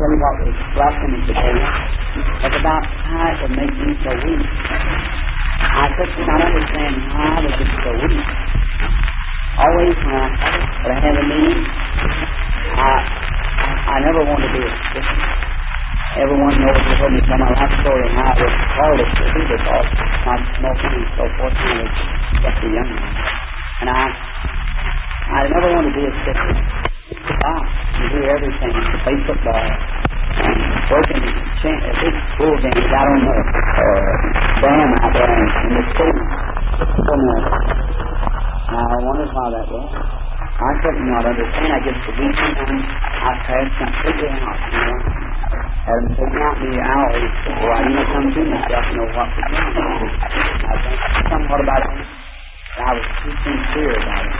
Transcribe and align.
you 0.00 0.16
what 0.16 0.34
was 0.40 0.56
blessing 0.72 1.10
me 1.12 1.20
today. 1.28 1.52
It's 2.40 2.56
about 2.56 2.84
how 2.88 3.24
it 3.28 3.36
would 3.44 3.52
make 3.52 3.68
me 3.68 3.92
so 4.00 4.10
weak. 4.16 4.48
I 5.60 5.92
could 5.92 6.08
not 6.24 6.40
understand 6.40 6.94
how 7.12 7.36
I 7.36 7.40
was 7.44 7.54
just 7.60 7.74
so 7.84 7.92
weak. 8.00 8.24
Always 9.60 9.96
when 10.00 10.16
I, 10.16 10.26
when 10.88 10.96
have 11.04 11.16
a 11.20 11.24
meeting, 11.28 11.60
I, 12.80 12.92
I 13.92 13.96
never 14.00 14.24
want 14.24 14.40
to 14.40 14.50
be 14.56 14.62
a 14.64 14.72
Christian. 14.72 15.20
Everyone 16.16 16.54
knows 16.64 16.80
you 16.80 16.94
heard 16.96 17.12
me 17.12 17.20
tell 17.28 17.36
my 17.36 17.52
life 17.52 17.74
story 17.84 18.02
and 18.08 18.14
how 18.16 18.32
I 18.32 18.40
was 18.40 18.54
powerless 18.72 19.10
to 19.20 19.24
do 19.36 19.40
because 19.52 19.86
my 20.24 20.36
smoking 20.56 20.94
and 20.96 21.08
so 21.12 21.24
forth 21.36 21.54
when 21.60 21.76
was 21.76 21.92
just 22.40 22.56
a 22.64 22.68
young 22.72 22.88
man. 22.88 23.12
And 23.84 23.88
I, 23.92 24.04
I 25.28 25.40
never 25.44 25.68
want 25.76 25.84
to 25.86 25.92
be 25.92 26.08
a 26.08 26.12
Christian. 26.24 26.79
Ah, 27.10 27.62
you 27.98 28.06
do 28.14 28.20
everything. 28.22 28.74
Play 29.02 29.16
football 29.26 29.66
and 29.66 30.58
working 30.94 31.22
cha- 31.58 31.82
uh, 31.82 31.92
big 31.98 32.14
school 32.38 32.54
games 32.62 32.92
out 32.94 33.08
on 33.10 33.20
the 33.26 33.34
uh, 33.34 34.10
dam 34.62 34.90
out 35.02 35.12
there 35.14 35.26
in, 35.34 35.46
in 35.66 35.72
the 35.74 35.84
city. 35.98 36.22
Now 38.70 38.86
I 38.86 38.98
wondered 39.02 39.32
why 39.34 39.46
that 39.58 39.66
was. 39.74 39.90
I 39.90 40.72
couldn't 40.86 41.06
not 41.10 41.26
understand. 41.26 41.70
I 41.74 41.78
just 41.82 42.00
the 42.06 42.12
weekend 42.14 42.56
and 42.62 42.78
I 42.86 43.32
passed 43.42 43.74
completely 43.82 44.30
out. 44.30 44.60
You 44.70 44.80
know, 44.86 44.98
had 45.82 45.98
them 46.06 46.14
taken 46.14 46.40
out 46.46 46.56
the 46.62 46.72
hours 46.78 47.26
before 47.42 47.72
I 47.74 47.80
even 47.90 48.06
come 48.14 48.26
to 48.30 48.42
myself 48.54 48.84
to 48.86 48.92
know 48.94 49.08
what 49.18 49.28
to 49.34 49.42
do. 49.50 49.56
I 50.62 50.74
think 50.78 50.98
somewhat 51.26 51.60
about 51.66 51.82
it. 51.90 52.06
I 52.78 52.90
was 52.94 53.06
too 53.26 53.34
sincere 53.42 53.94
about 53.98 54.24
it. 54.30 54.36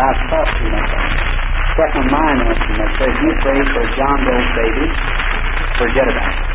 I 0.00 0.08
thought 0.32 0.48
too 0.56 0.68
much 0.72 0.90
of 0.90 1.00
it 1.04 1.49
set 1.76 1.90
my 1.96 2.06
mind 2.10 2.38
on 2.44 2.52
it. 2.54 2.60
So 2.98 3.02
if 3.06 3.18
you 3.20 3.30
pray 3.42 3.60
for 3.74 3.82
John 3.96 4.16
Doe's 4.26 4.50
baby, 4.58 4.86
forget 5.78 6.06
about 6.10 6.32
it. 6.34 6.46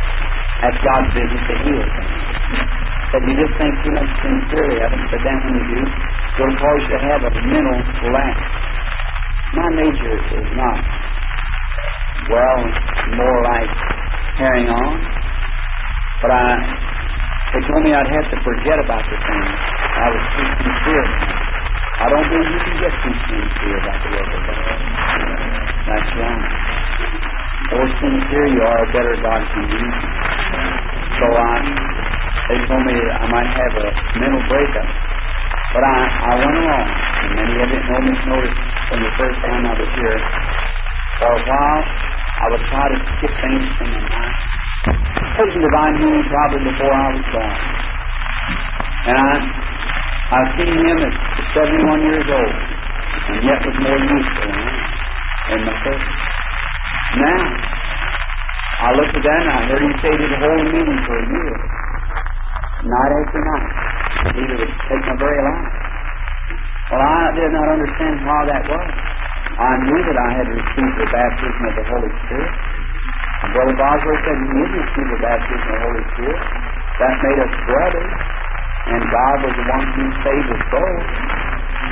That's 0.61 0.79
God's 0.81 1.09
business 1.13 1.43
to 1.51 1.55
heal 1.67 1.83
things. 1.83 2.19
But 3.11 3.21
you 3.23 3.33
just 3.37 3.53
think 3.55 3.71
too 3.85 3.93
much 3.95 4.11
sincerely 4.23 4.77
of 4.83 4.89
it, 4.91 5.03
but 5.11 5.21
then 5.23 5.37
when 5.45 5.53
you 5.55 5.65
do, 5.71 5.81
it'll 5.85 6.57
cause 6.59 6.79
you 6.83 6.91
to 6.95 7.01
have 7.05 7.21
a 7.23 7.31
mental 7.47 7.79
collapse. 8.01 8.45
My 9.55 9.69
nature 9.77 10.17
is 10.35 10.49
not, 10.57 10.79
well, 12.27 12.59
more 13.15 13.39
like 13.55 13.71
carrying 14.35 14.67
on, 14.67 14.93
but 16.19 16.31
I, 16.31 16.47
they 17.55 17.61
told 17.71 17.81
me 17.87 17.93
I'd 17.95 18.11
have 18.19 18.27
to 18.35 18.37
forget 18.43 18.77
about 18.83 19.03
the 19.07 19.15
thing. 19.15 19.47
I 19.95 20.05
was 20.11 20.23
too 20.35 20.47
sincere. 20.59 21.07
I 21.95 22.05
don't 22.11 22.27
believe 22.27 22.51
you 22.51 22.59
can 22.59 22.77
get 22.83 22.93
too 23.03 23.15
sincere 23.23 23.77
about 23.79 23.99
the 24.03 24.09
work 24.11 24.29
of 24.35 24.41
God. 24.51 24.79
That's 25.87 26.11
wrong. 26.19 26.41
The 27.55 27.75
more 27.75 27.91
sincere 28.03 28.47
you 28.51 28.61
are, 28.67 28.79
the 28.83 28.91
better 28.91 29.15
God 29.23 29.41
can 29.55 29.63
use 29.71 29.79
you. 29.79 30.09
So 31.15 31.25
I, 31.31 31.55
they 32.51 32.59
told 32.67 32.83
me 32.83 32.97
I 32.99 33.25
might 33.31 33.47
have 33.47 33.73
a 33.79 33.87
mental 34.19 34.43
breakup. 34.51 34.89
But 35.71 35.83
I, 35.87 35.97
I 36.03 36.33
went 36.35 36.57
along, 36.67 36.87
and 36.87 37.31
many 37.35 37.55
of 37.63 37.69
know 37.71 37.99
me 38.03 38.13
noticed 38.27 38.59
from 38.91 38.99
the 38.99 39.11
first 39.15 39.37
time 39.47 39.63
I 39.63 39.73
was 39.79 39.91
here. 39.95 40.19
For 41.19 41.31
a 41.31 41.41
while, 41.47 41.83
I 42.43 42.45
would 42.51 42.63
try 42.75 42.85
to 42.91 42.97
skip 43.17 43.33
things 43.39 43.65
from 43.79 43.87
my 43.95 44.03
mind. 44.03 44.35
Taking 45.39 45.63
divine 45.63 45.95
healing 45.99 46.25
probably 46.27 46.61
before 46.75 46.91
I 46.91 47.07
was 47.15 47.25
born. 47.31 47.55
And 49.07 49.15
I, 49.15 49.31
I've 50.25 50.51
seen 50.57 50.73
him 50.73 50.97
at 51.05 51.13
71 51.53 52.01
years 52.01 52.27
old, 52.33 52.55
and 53.29 53.39
yet 53.45 53.59
was 53.61 53.77
more 53.77 53.99
useful 54.01 54.49
than 54.49 54.65
I 54.65 55.55
my 55.69 55.75
first. 55.85 56.09
Now, 57.21 57.41
I 58.81 58.89
looked 58.97 59.15
at 59.15 59.21
that 59.21 59.41
and 59.45 59.51
I 59.53 59.59
heard 59.69 59.83
him 59.85 59.95
say 60.01 60.13
to 60.17 60.25
the 60.25 60.39
whole 60.41 60.63
meeting 60.65 60.99
for 61.05 61.15
a 61.21 61.25
year, 61.29 61.53
night 62.89 63.11
after 63.21 63.39
night. 63.39 63.69
Either 64.33 64.55
would 64.65 64.73
take 64.89 65.03
my 65.05 65.15
very 65.21 65.41
life. 65.45 65.69
Well, 66.89 67.01
I 67.05 67.23
did 67.37 67.51
not 67.53 67.67
understand 67.69 68.15
why 68.25 68.39
that 68.49 68.63
was. 68.65 68.87
I 69.61 69.71
knew 69.85 70.01
that 70.09 70.17
I 70.25 70.29
had 70.41 70.47
received 70.49 70.95
the 71.05 71.09
baptism 71.13 71.61
of 71.69 71.73
the 71.77 71.85
Holy 71.85 72.11
Spirit. 72.25 72.53
Brother 73.53 73.75
Bosworth 73.77 74.21
said 74.25 74.37
he 74.41 74.47
did 74.57 74.69
receive 74.73 75.07
the 75.13 75.21
baptism 75.21 75.65
of 75.65 75.69
the 75.69 75.81
Holy 75.85 76.03
Spirit. 76.17 76.41
That 76.97 77.13
made 77.21 77.39
us 77.45 77.53
brothers. 77.69 78.11
And 78.85 79.01
God 79.09 79.35
was 79.41 79.53
the 79.57 79.65
one 79.65 79.85
who 79.97 80.03
saved 80.21 80.49
us 80.53 80.63
both. 80.69 81.05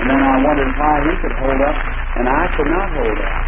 And 0.02 0.06
then 0.09 0.22
I 0.22 0.36
wondered 0.46 0.72
why 0.78 0.96
he 1.09 1.14
could 1.22 1.36
hold 1.42 1.62
up 1.64 1.78
and 2.18 2.26
I 2.30 2.44
could 2.54 2.70
not 2.70 2.88
hold 2.94 3.20
up. 3.20 3.44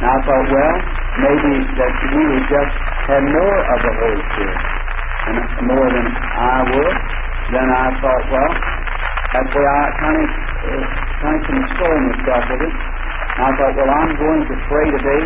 And 0.00 0.04
I 0.04 0.16
thought, 0.24 0.46
well, 0.48 0.76
maybe 1.20 1.52
that 1.76 1.92
he 2.08 2.20
would 2.24 2.46
just 2.48 2.74
have 3.10 3.24
more 3.24 3.58
of 3.60 3.78
the 3.84 3.92
Holy 4.00 4.22
Spirit, 4.32 4.60
and 5.28 5.36
more 5.66 5.88
than 5.92 6.06
I 6.08 6.56
would. 6.72 6.96
Then 7.52 7.68
I 7.68 7.86
thought, 8.00 8.24
well, 8.30 8.52
that's 9.34 9.50
why 9.50 9.66
I 9.66 9.84
kind 10.00 10.18
of 10.20 10.28
uh, 10.30 10.84
kind 11.20 11.36
of 11.36 11.42
console 11.48 11.98
myself 12.00 12.44
with 12.48 12.62
it. 12.64 12.74
And 12.76 13.42
I 13.44 13.50
thought, 13.60 13.74
well, 13.76 13.90
I'm 13.90 14.12
going 14.14 14.42
to 14.46 14.54
pray 14.70 14.86
today. 14.88 15.22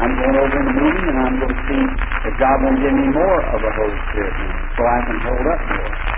I'm 0.00 0.12
going 0.16 0.36
over 0.36 0.56
in 0.58 0.66
the 0.68 0.76
meeting, 0.80 1.06
and 1.12 1.18
I'm 1.20 1.36
going 1.40 1.54
to 1.54 1.62
see 1.68 1.82
if 2.28 2.32
God 2.40 2.56
won't 2.64 2.80
give 2.80 2.94
me 2.96 3.06
more 3.12 3.40
of 3.52 3.58
the 3.60 3.72
Holy 3.72 3.98
Spirit 4.10 4.34
so 4.76 4.80
I 4.84 4.98
can 5.06 5.18
hold 5.22 5.46
up 5.48 5.60
more. 5.70 6.09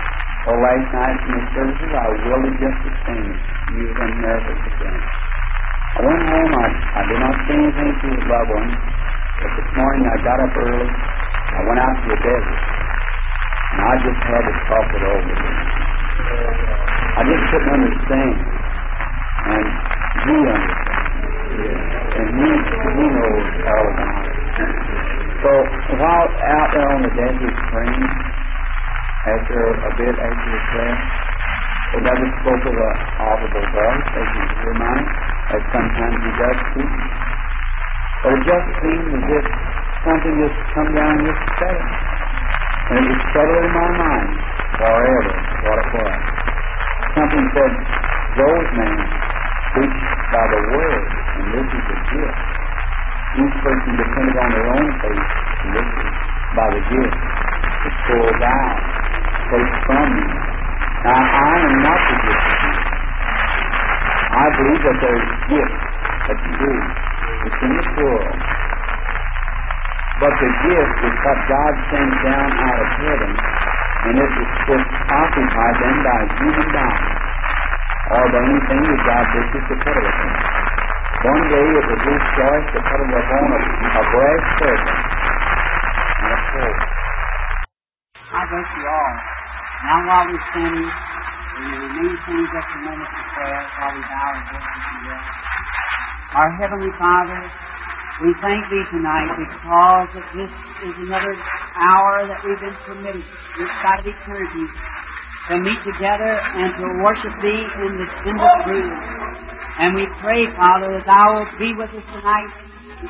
Well, 0.43 0.59
last 0.59 0.87
night 0.91 1.17
in 1.27 1.31
the 1.35 1.45
services, 1.55 1.91
I 1.91 2.05
really 2.27 2.53
just 2.59 2.79
the. 2.83 3.27
You 3.71 3.85
were 3.95 4.11
nervous 4.23 4.61
again. 4.75 5.01
I 5.95 5.99
went 6.03 6.23
home. 6.27 6.51
I, 6.55 6.67
I 6.99 7.01
did 7.07 7.19
not 7.19 7.35
say 7.47 7.55
anything 7.59 7.91
to 8.03 8.07
the 8.15 8.23
one. 8.55 8.71
But 9.39 9.51
this 9.55 9.69
morning 9.75 10.03
I 10.07 10.17
got 10.23 10.39
up 10.43 10.53
early. 10.55 10.89
I 10.91 11.59
went 11.67 11.79
out 11.79 11.95
to 11.99 12.07
the 12.11 12.19
desert. 12.23 12.61
And 13.71 13.79
I 13.81 13.93
just 14.03 14.21
had 14.23 14.43
to 14.47 14.55
talk 14.67 14.87
it 14.95 15.03
over. 15.03 15.33
I 16.99 17.21
just 17.23 17.43
couldn't 17.51 17.73
understand. 17.73 18.35
And 19.47 19.65
he 20.27 20.37
understands. 20.43 21.07
And 22.19 22.29
he, 22.35 22.49
he 22.51 23.05
knows 23.15 23.47
all 23.67 23.87
about 23.95 24.23
it. 24.27 24.37
So 25.43 25.51
while 25.99 26.27
out 26.57 26.69
there 26.73 26.89
on 26.93 27.01
the 27.03 27.13
desert 27.15 27.55
praying, 27.71 28.32
after 29.23 29.59
a 29.71 29.91
bit 29.95 30.15
after 30.19 30.47
the 30.51 30.61
prayer, 30.73 30.97
the 31.93 31.99
never 32.03 32.27
spoke 32.43 32.63
of 32.67 32.75
an 32.75 32.95
audible 33.23 33.67
voice, 33.71 34.07
as 34.19 34.27
you 34.33 34.43
hear 34.59 34.73
mine 34.75 35.07
as 35.53 35.61
sometimes 35.71 36.17
he 36.23 36.31
does 36.41 36.57
speak. 36.73 36.93
But 38.23 38.31
it 38.33 38.41
just 38.43 38.67
seemed 38.83 39.09
as 39.13 39.25
if 39.29 39.45
something 40.03 40.35
just 40.43 40.57
come 40.73 40.89
down 40.95 41.11
and 41.13 41.25
just 41.27 41.43
settled. 41.59 41.93
And 42.83 42.95
it 42.99 43.05
just 43.13 43.25
settled 43.31 43.63
in 43.63 43.71
my 43.71 43.89
mind 43.95 44.29
forever 44.75 45.33
what 45.63 45.77
it 45.79 45.89
was. 45.93 46.19
Something 47.13 47.45
said, 47.53 47.73
those 48.33 48.67
men 48.73 48.95
preach 49.77 49.99
by 50.33 50.45
the 50.49 50.61
word, 50.73 51.05
and 51.13 51.45
this 51.53 51.67
is 51.69 51.85
a 51.93 51.97
gift. 52.11 52.39
Each 53.33 53.55
person 53.61 53.91
depended 53.97 54.35
on 54.37 54.49
their 54.49 54.67
own 54.73 54.87
faith, 54.99 55.29
and 55.63 55.69
this 55.77 55.89
is 55.93 56.11
by 56.57 56.67
the 56.73 56.81
gift. 56.89 57.17
It 57.83 57.93
pulls 58.07 58.41
out, 58.41 58.92
from 59.85 60.07
you. 60.17 60.27
Now, 61.03 61.19
I 61.19 61.53
am 61.61 61.75
not 61.83 61.99
the 61.99 62.15
gift. 62.23 62.49
I 64.33 64.45
believe 64.57 64.81
that 64.81 64.97
there's 65.03 65.27
gift 65.53 65.79
that 66.25 66.37
you 66.41 66.53
do. 66.57 66.73
It's 67.43 67.59
in 67.61 67.71
this 67.77 67.89
world. 68.01 68.39
But 70.23 70.33
the 70.39 70.49
gift 70.63 70.97
is 71.05 71.15
what 71.21 71.39
God 71.45 71.73
sends 71.91 72.17
down 72.23 72.49
out 72.49 72.77
of 72.81 72.89
heaven, 73.03 73.31
and 73.33 74.15
it 74.17 74.31
is 74.33 74.51
just 74.65 74.89
occupied 75.11 75.75
then 75.83 75.97
by 76.01 76.19
human 76.39 76.67
body, 76.73 77.09
or 78.15 78.25
by 78.31 78.41
anything 78.41 78.81
that 78.89 79.01
God 79.05 79.25
wishes 79.37 79.63
to 79.69 79.75
put 79.83 79.95
it 79.99 80.05
upon. 80.07 80.33
One 81.23 81.43
day 81.51 81.67
it 81.67 81.85
was 81.93 82.01
his 82.03 82.23
choice 82.39 82.67
to 82.73 82.79
put 82.79 82.99
it 83.05 83.11
upon 83.11 83.43
a, 83.53 83.59
a 83.61 84.03
brass 84.11 84.43
serpent 84.59 85.13
sword. 86.53 86.79
I 88.33 88.41
bless 88.49 88.69
you 88.77 88.85
all. 88.87 89.32
Now 89.83 89.99
while 90.07 90.25
we're 90.31 90.47
standing, 90.55 90.87
we 90.87 91.63
remain 91.75 92.15
standing 92.23 92.47
just 92.55 92.69
a 92.71 92.79
moment 92.87 93.09
for 93.11 93.23
prayer 93.35 93.61
while 93.67 93.91
we 93.91 94.01
bow 94.07 94.27
our 94.31 94.39
worship 94.47 94.95
you. 95.03 95.15
Our 96.33 96.49
Heavenly 96.55 96.93
Father, 96.95 97.39
we 98.23 98.31
thank 98.39 98.63
Thee 98.71 98.85
tonight 98.95 99.31
because 99.35 100.07
that 100.15 100.27
this 100.39 100.51
is 100.87 100.95
another 101.03 101.35
hour 101.75 102.31
that 102.31 102.39
we've 102.47 102.63
been 102.63 102.77
permitted 102.87 103.27
this 103.59 103.71
side 103.83 103.99
of 103.99 104.07
eternity 104.07 104.65
to 105.51 105.53
meet 105.59 105.79
together 105.83 106.31
and 106.31 106.71
to 106.79 106.85
worship 107.03 107.35
Thee 107.43 107.63
in 107.83 107.91
in 107.99 108.35
the 108.39 108.51
truth. 108.63 108.93
And 109.83 109.99
we 109.99 110.07
pray, 110.23 110.47
Father, 110.55 110.95
that 110.95 111.03
Thou 111.03 111.25
wilt 111.43 111.51
be 111.59 111.75
with 111.75 111.91
us 111.91 112.07
tonight. 112.07 112.51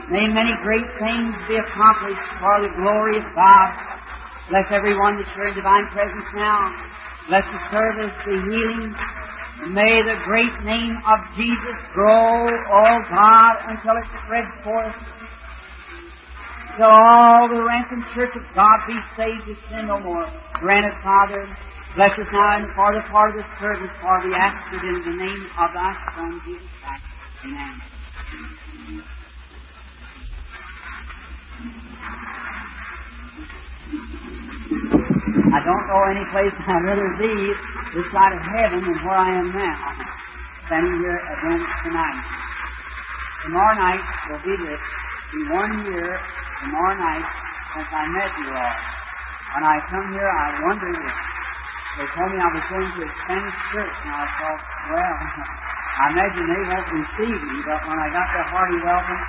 May 0.09 0.25
many 0.25 0.57
great 0.65 0.89
things 0.97 1.37
be 1.45 1.53
accomplished 1.53 2.25
for 2.41 2.65
the 2.65 2.73
glory 2.81 3.21
of 3.21 3.27
God. 3.37 3.92
Bless 4.49 4.65
everyone 4.71 5.15
that's 5.15 5.29
here 5.35 5.47
in 5.47 5.55
divine 5.55 5.87
presence 5.95 6.27
now. 6.35 6.67
Bless 7.29 7.45
the 7.47 7.61
service, 7.71 8.11
the 8.27 8.35
healing. 8.43 8.91
May 9.71 10.03
the 10.03 10.19
great 10.27 10.51
name 10.67 10.99
of 11.07 11.19
Jesus 11.39 11.77
grow, 11.95 12.51
oh 12.51 12.97
God, 13.07 13.53
until 13.71 13.95
it 13.95 14.03
spread 14.25 14.43
forth. 14.63 14.95
till 16.75 16.91
all 16.91 17.47
the 17.47 17.63
ransomed 17.63 18.03
church 18.15 18.35
of 18.35 18.43
God 18.55 18.79
be 18.87 18.97
saved 19.15 19.45
to 19.47 19.55
sin 19.69 19.87
no 19.87 19.99
more. 19.99 20.25
Grant 20.59 20.85
it, 20.85 20.93
Father. 21.03 21.47
Bless 21.95 22.11
us 22.17 22.27
now 22.33 22.57
in 22.57 22.63
the 22.67 22.73
farther 22.75 23.03
part 23.11 23.29
of 23.31 23.37
the 23.37 23.45
service, 23.61 23.91
for 24.01 24.19
we 24.27 24.33
ask 24.35 24.73
it 24.73 24.83
in 24.83 25.03
the 25.05 25.11
name 25.15 25.47
of 25.61 25.71
thy 25.73 25.93
Son, 26.17 26.41
Jesus 26.43 26.67
Christ. 26.81 27.03
Amen. 27.45 27.81
I 34.67 35.59
don't 35.65 35.85
know 35.91 36.01
any 36.11 36.25
place 36.31 36.55
I'd 36.55 36.83
rather 36.87 37.11
be 37.19 37.33
this 37.95 38.07
side 38.15 38.33
of 38.33 38.43
heaven 38.55 38.81
than 38.87 38.99
where 39.03 39.19
I 39.19 39.31
am 39.35 39.49
now, 39.51 39.79
standing 40.67 40.97
here 41.03 41.19
again 41.19 41.61
tonight. 41.83 42.21
Tomorrow 43.43 43.75
night 43.79 44.03
will 44.31 44.43
be 44.47 44.55
the 44.55 44.75
one 45.53 45.73
year 45.87 46.09
tomorrow 46.63 46.95
night 46.97 47.27
since 47.75 47.89
I 47.91 48.03
met 48.15 48.31
you 48.39 48.49
all. 48.55 48.77
When 49.55 49.63
I 49.67 49.77
come 49.91 50.07
here, 50.15 50.31
I 50.31 50.47
wondered 50.65 50.97
if 50.97 51.15
they 51.99 52.07
told 52.15 52.29
me 52.33 52.39
I 52.39 52.49
was 52.55 52.65
going 52.71 52.89
to 52.95 53.01
a 53.03 53.09
Spanish 53.23 53.57
church, 53.75 53.95
and 54.07 54.13
I 54.15 54.25
thought, 54.39 54.61
well, 54.89 55.15
I 55.99 56.03
imagine 56.15 56.45
they 56.49 56.63
won't 56.71 56.89
receive 56.95 57.39
me, 57.51 57.57
but 57.67 57.79
when 57.87 57.99
I 57.99 58.07
got 58.15 58.27
their 58.33 58.47
hearty 58.49 58.79
welcome, 58.83 59.23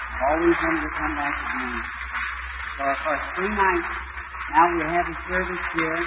I've 0.00 0.22
always 0.32 0.56
wanted 0.58 0.82
to 0.88 0.92
come 0.96 1.14
back 1.16 1.36
again. 1.38 1.76
So 2.78 2.84
for 3.04 3.16
three 3.36 3.54
nights, 3.54 3.90
now 4.54 4.64
we 4.74 4.82
have 4.86 5.06
a 5.08 5.16
service 5.26 5.64
here, 5.74 6.00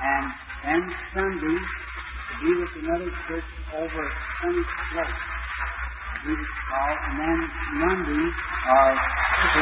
and 0.00 0.24
then 0.64 0.82
Sunday 1.12 1.58
to 1.58 2.32
be 2.40 2.50
with 2.60 2.72
another 2.84 3.10
church 3.28 3.48
over 3.76 4.02
Sunny 4.40 4.64
Slope. 4.92 5.18
Jesus 6.24 6.50
called, 6.66 6.98
and 7.08 7.14
then 7.20 7.38
Monday, 7.78 8.26
or 8.26 8.88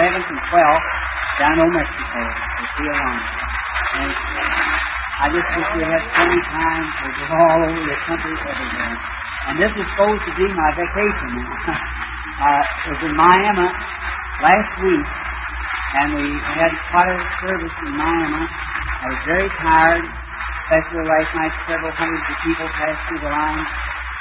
11th 0.01 0.29
and 0.31 0.43
12th, 0.51 0.87
down 1.39 1.57
in 1.61 1.71
Mexico, 1.75 2.21
with 2.25 2.73
the 2.81 2.87
alone. 2.97 3.23
And 3.97 4.13
I 5.17 5.27
just 5.33 5.49
wish 5.53 5.69
we 5.77 5.83
had 5.85 6.03
plenty 6.17 6.39
of 6.41 6.49
time 6.49 6.87
to 6.87 7.07
go 7.29 7.37
all 7.37 7.61
over 7.61 7.83
the 7.85 7.99
country 8.09 8.35
everywhere. 8.41 8.95
And 9.47 9.55
this 9.61 9.73
is 9.73 9.87
supposed 9.95 10.23
to 10.27 10.33
be 10.37 10.47
my 10.49 10.71
vacation 10.77 11.33
uh, 12.37 12.63
it 12.63 12.87
was 12.93 13.01
in 13.09 13.15
Miami 13.17 13.69
last 14.43 14.73
week, 14.85 15.07
and 15.97 16.09
we 16.13 16.27
had 16.61 16.73
quite 16.93 17.09
a 17.09 17.21
service 17.41 17.77
in 17.89 17.93
Miami. 17.97 18.45
I 18.45 19.07
was 19.09 19.23
very 19.25 19.49
tired, 19.65 20.05
especially 20.05 21.05
last 21.09 21.31
night. 21.33 21.53
Several 21.65 21.93
hundreds 21.97 22.27
of 22.29 22.37
people 22.45 22.69
passed 22.77 23.01
through 23.09 23.23
the 23.25 23.33
line. 23.33 23.65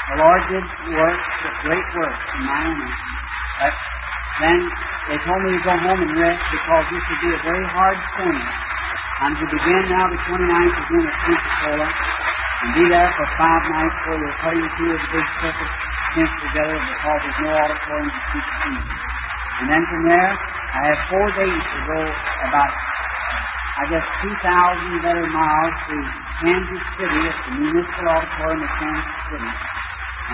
The 0.05 0.15
Lord 0.23 0.41
did 0.47 0.65
work, 0.95 1.19
great 1.67 1.87
work 1.99 2.17
in 2.37 2.41
Miami. 2.47 2.91
But 3.59 3.73
then 4.39 4.59
they 5.11 5.17
told 5.27 5.41
me 5.43 5.49
to 5.51 5.61
go 5.67 5.75
home 5.75 5.99
and 5.99 6.13
rest 6.15 6.43
because 6.53 6.85
this 6.95 7.03
would 7.11 7.21
be 7.27 7.31
a 7.35 7.41
very 7.43 7.65
hard 7.75 7.97
storm. 8.15 8.39
I'm 9.15 9.35
to 9.35 9.47
begin 9.47 9.83
now 9.91 10.05
the 10.11 10.19
29th 10.27 10.75
of 10.79 10.85
June 10.91 11.07
at 11.07 11.17
Pensacola 11.23 11.87
and 11.87 12.69
be 12.75 12.83
there 12.87 13.09
for 13.15 13.27
five 13.39 13.63
nights 13.67 13.97
where 14.07 14.19
we're 14.19 14.37
cutting 14.43 14.67
two 14.79 14.89
of 14.91 14.99
the 14.99 15.09
big 15.11 15.27
circuit 15.43 15.71
tents 16.15 16.35
together 16.39 16.77
because 16.79 17.19
there's 17.23 17.39
no 17.43 17.51
auditorium 17.51 18.09
to 18.11 18.19
the 18.35 18.41
seats. 18.63 18.91
And 19.55 19.65
then 19.71 19.83
from 19.87 20.01
there, 20.07 20.31
I 20.75 20.91
have 20.91 20.99
four 21.07 21.27
days 21.39 21.63
to 21.71 21.79
go 21.87 21.99
about, 22.03 22.71
I 23.79 23.83
guess, 23.87 24.03
2,000 24.27 25.07
better 25.07 25.23
miles 25.31 25.75
to 25.87 25.95
Kansas 26.43 26.83
City 26.99 27.21
at 27.31 27.37
the 27.47 27.51
Municipal 27.63 28.05
Auditorium 28.11 28.59
of 28.59 28.71
Kansas 28.75 29.19
City. 29.31 29.51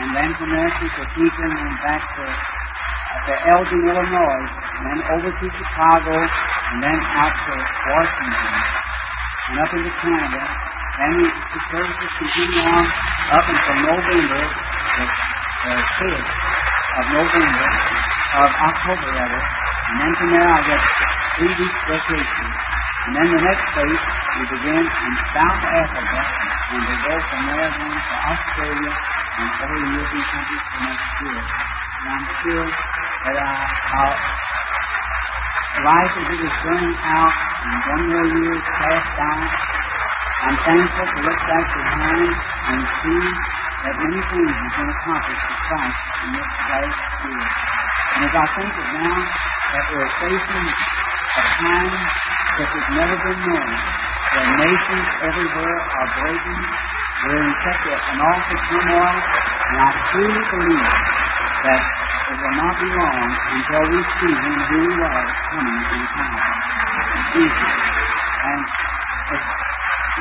And 0.02 0.10
then 0.18 0.30
from 0.42 0.50
there 0.50 0.66
to 0.66 0.86
Topeka 0.98 1.46
and 1.46 1.78
back 1.86 2.02
to, 2.18 2.26
to 2.26 3.34
Elgin, 3.54 3.86
Illinois, 3.86 4.46
and 4.50 4.84
then 4.90 5.00
over 5.14 5.30
to 5.30 5.46
Chicago, 5.46 6.16
and 6.18 6.78
then 6.90 6.98
out 7.22 7.36
to 7.38 7.54
Washington, 7.94 8.54
and 9.46 9.56
up 9.62 9.72
into 9.78 9.94
Canada. 10.02 10.42
Then 10.42 11.12
we, 11.22 11.26
the 11.30 11.62
services 11.70 12.12
continue 12.18 12.66
on 12.66 12.86
up 13.30 13.46
until 13.46 13.78
November, 13.94 14.42
the, 14.42 15.06
the 15.06 15.76
5th 16.02 16.30
of 16.98 17.06
November, 17.14 17.68
of 18.42 18.50
October 18.58 19.10
rather, 19.22 19.61
and 19.92 19.98
then 20.00 20.12
from 20.16 20.30
there 20.32 20.48
I 20.48 20.62
get 20.64 20.82
three 21.38 21.54
weeks 21.60 21.82
vacation. 21.92 22.48
And 23.02 23.14
then 23.18 23.28
the 23.36 23.44
next 23.44 23.66
place 23.76 24.04
we 24.40 24.44
begin 24.56 24.84
in 24.88 25.14
South 25.36 25.62
Africa, 25.68 26.20
and 26.72 26.82
we 26.88 26.96
go 27.04 27.16
from 27.28 27.42
there 27.52 27.70
then 27.76 27.92
to 27.92 28.16
Australia 28.32 28.94
and 28.96 29.50
other 29.60 29.80
European 29.92 30.26
countries 30.32 30.64
for 30.72 30.80
next 30.88 31.12
year. 31.20 31.42
And 31.44 32.08
I'm 32.08 32.26
sure 32.40 32.68
that 32.72 33.36
uh, 33.36 33.44
I, 33.44 34.00
I'll, 34.00 34.18
life 35.84 36.14
as 36.24 36.28
it 36.30 36.42
is 36.46 36.56
burning 36.64 36.98
out 37.12 37.36
and 37.68 37.78
one 37.92 38.04
more 38.16 38.28
year 38.38 38.54
is 38.56 38.68
passed 38.80 39.12
by, 39.20 39.38
I'm 40.48 40.58
thankful 40.66 41.08
to 41.10 41.20
look 41.26 41.42
back 41.52 41.66
behind 41.74 42.32
and 42.72 42.80
see 43.04 43.24
that 43.84 43.96
many 43.98 44.22
things 44.24 44.54
have 44.56 44.74
been 44.78 44.90
accomplished 44.94 45.46
for 45.52 45.58
Christ 45.68 46.02
in 46.24 46.30
this 46.38 46.50
last 46.70 47.00
year. 47.28 47.71
And 48.12 48.22
as 48.28 48.34
I 48.36 48.46
think 48.60 48.72
of 48.76 48.88
now 48.92 49.20
that 49.72 49.86
we're 49.88 50.12
facing 50.20 50.68
a 50.68 51.44
time 51.64 51.96
that 52.60 52.70
has 52.76 52.88
never 52.92 53.16
been 53.24 53.40
known, 53.40 53.72
where 54.32 54.50
nations 54.62 55.08
everywhere 55.32 55.78
are 55.80 56.10
breaking, 56.20 56.62
we're 57.24 57.44
in 57.48 57.54
such 57.64 57.84
an 57.88 58.20
awful 58.20 58.60
turmoil, 58.68 59.16
and 59.16 59.78
I 59.80 59.90
truly 60.12 60.44
believe 60.52 60.92
that 61.62 61.82
it 62.32 62.38
will 62.42 62.58
not 62.60 62.76
be 62.82 62.90
long 63.00 63.28
until 63.32 63.84
we 63.92 64.00
see 64.20 64.34
Him 64.36 64.58
who 64.60 64.80
He 64.82 64.94
was 65.00 65.28
coming 65.52 65.80
in 65.82 66.04
power. 66.12 66.44
Jesus. 67.32 67.74
And 68.42 68.64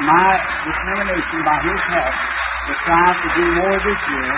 my 0.07 0.29
determination 0.63 1.39
by 1.43 1.59
His 1.67 1.81
help 1.91 2.15
to 2.71 2.73
try 2.87 3.07
to 3.19 3.29
do 3.35 3.45
more 3.59 3.77
this 3.83 4.01
year 4.15 4.33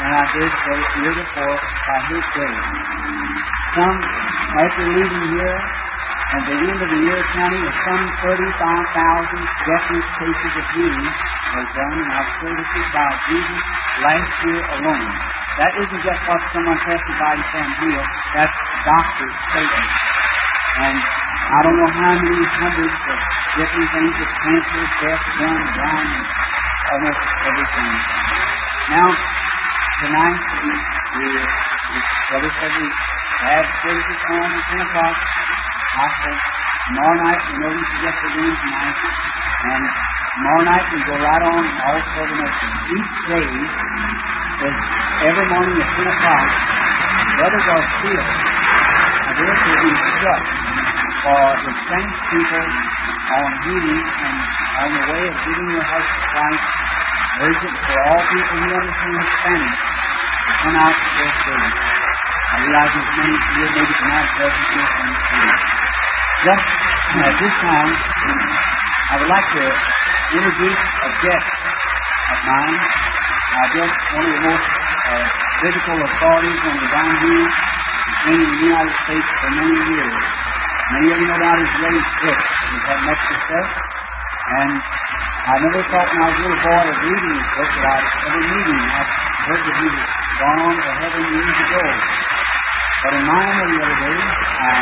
than 0.00 0.10
I 0.12 0.24
did 0.36 0.50
the 0.52 0.76
year 1.00 1.14
before 1.16 1.56
by 1.56 1.98
His 2.12 2.24
grace. 2.36 2.68
Some, 3.76 3.98
after 4.56 4.84
leaving 4.96 5.26
here, 5.36 5.58
and 6.26 6.42
the 6.42 6.56
end 6.58 6.80
of 6.82 6.90
the 6.90 7.00
year 7.06 7.20
counting 7.38 7.64
of 7.64 7.74
some 7.86 8.04
35,000 8.18 8.50
definite 9.62 10.08
cases 10.18 10.52
of 10.58 10.64
healing 10.74 11.06
was 11.54 11.68
done 11.70 11.94
in 12.02 12.08
our 12.12 12.28
services 12.42 12.86
by 12.90 13.08
Jesus 13.30 13.62
last 14.02 14.32
year 14.42 14.60
alone. 14.74 15.10
That 15.56 15.72
isn't 15.80 16.02
just 16.02 16.20
what 16.26 16.40
someone 16.52 16.80
testified 16.82 17.38
and 17.40 17.48
said 17.54 17.68
heal, 17.78 18.04
that's 18.36 18.56
doctor's 18.84 19.36
statement. 19.54 19.90
And 20.76 20.96
I 21.00 21.58
don't 21.62 21.78
know 21.78 21.92
how 21.94 22.12
many 22.20 22.42
hundreds 22.42 22.96
of 23.06 23.18
different 23.56 23.88
things 23.94 24.14
of 24.20 24.28
cancer, 24.28 24.82
death, 25.00 25.24
gun, 25.40 25.60
blind, 25.78 26.12
almost 26.90 27.22
everything. 27.48 27.92
Now, 28.92 29.08
tonight, 30.00 30.40
we, 30.60 30.72
we, 31.16 31.26
Brother 32.28 32.52
said 32.60 32.72
we 32.76 32.88
have 33.48 33.66
services 33.80 34.20
on 34.28 34.48
at 34.52 34.64
10 34.76 34.86
o'clock. 34.86 35.16
Gospel. 35.96 36.34
Tomorrow 36.86 37.16
night, 37.24 37.40
we 37.48 37.54
know 37.56 37.72
we 37.72 37.84
get 38.04 38.16
the 38.20 38.28
room 38.36 38.54
tonight. 38.60 38.98
And 39.66 39.82
tomorrow 40.36 40.64
night, 40.68 40.86
we 40.92 40.98
go 41.08 41.14
right 41.16 41.44
on 41.48 41.62
all 41.64 42.00
for 42.12 42.24
the 42.28 42.36
next 42.36 42.60
Each 42.66 43.14
day 43.26 43.46
is 43.46 44.76
every 45.24 45.46
morning 45.48 45.76
at 45.80 45.90
10 45.96 46.12
o'clock. 46.12 46.48
Brother 47.36 47.62
Garcia, 47.64 48.24
this 49.36 49.58
will 49.64 49.80
be 49.80 49.92
struck 49.96 50.44
for 51.24 51.46
the 51.64 51.72
Spanish 51.72 52.20
people 52.32 52.66
on 53.26 53.48
duty 53.64 53.96
and 53.96 54.36
on 54.76 54.88
the 54.92 55.04
way 55.08 55.22
of 55.24 55.36
giving 55.44 55.68
your 55.72 55.84
heart 55.88 56.04
to 56.04 56.20
Christ. 56.36 56.95
Urgent 57.36 57.76
for 57.84 57.96
all 58.08 58.22
people 58.32 58.56
who 58.64 58.70
understand 58.80 59.16
Spanish 59.36 59.76
to 59.76 60.52
come 60.56 60.76
out 60.80 60.94
to 60.96 61.08
their 61.20 61.32
service. 61.44 61.76
I 61.76 62.56
realize 62.64 62.90
there's 62.96 63.12
many 63.12 63.36
here, 63.36 63.70
maybe 63.76 63.94
tonight 64.00 64.28
doesn't 64.40 64.66
feel. 64.72 64.88
Just 66.48 66.66
at 67.16 67.34
this 67.36 67.54
time, 67.60 67.90
I 67.92 69.14
would 69.20 69.28
like 69.28 69.48
to 69.52 69.64
introduce 70.32 70.80
a 70.80 71.10
guest 71.20 71.48
of 72.32 72.38
mine. 72.48 72.78
I 72.80 73.64
guess 73.68 73.92
one 74.16 74.24
of 74.24 74.32
the 74.32 74.44
most 74.48 74.66
uh, 75.12 75.24
biblical 75.60 75.98
authorities 76.08 76.60
on 76.64 76.74
divine 76.88 77.14
healing 77.20 77.50
has 77.52 78.16
been 78.24 78.40
in 78.40 78.48
the 78.48 78.60
United 78.64 78.96
States 79.04 79.28
for 79.44 79.50
many 79.60 79.76
years. 79.92 80.16
Many 80.88 81.08
of 81.12 81.18
you 81.20 81.26
know 81.28 81.36
about 81.36 81.58
his 81.60 81.72
raised 81.84 82.12
books. 82.24 82.46
He's 82.64 82.84
had 82.88 83.00
much 83.04 83.20
success. 83.28 83.68
And 84.46 84.72
I 85.46 85.54
never 85.62 85.78
thought 85.78 86.10
when 86.10 86.22
I 86.22 86.26
was 86.26 86.38
a 86.38 86.42
little 86.42 86.58
boy 86.58 86.84
of 86.90 86.98
reading 87.06 87.34
his 87.38 87.46
book 87.54 87.70
that 87.78 87.86
I'd 87.86 88.06
ever 88.26 88.42
meet 88.50 88.66
him. 88.66 88.82
I 88.82 89.02
heard 89.46 89.62
that 89.62 89.76
he 89.78 89.86
was 89.94 90.06
gone 90.42 90.74
to 90.74 90.90
heaven 91.06 91.22
years 91.22 91.58
ago. 91.62 91.84
But 93.06 93.12
in 93.14 93.22
Miami 93.30 93.64
the 93.70 93.78
other 93.86 93.98
day, 94.02 94.18
I 94.26 94.74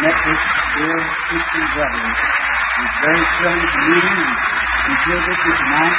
met 0.00 0.16
this 0.24 0.40
dear 0.72 0.98
Christian 1.28 1.64
brother. 1.76 2.00
It's 2.00 2.96
very 3.04 3.24
thrilling 3.36 3.68
to 3.68 3.80
meet 3.84 4.04
him, 4.08 4.20
and 4.24 4.88
he's 4.88 5.02
here 5.04 5.20
with 5.20 5.40
me 5.44 5.52
tonight. 5.52 5.96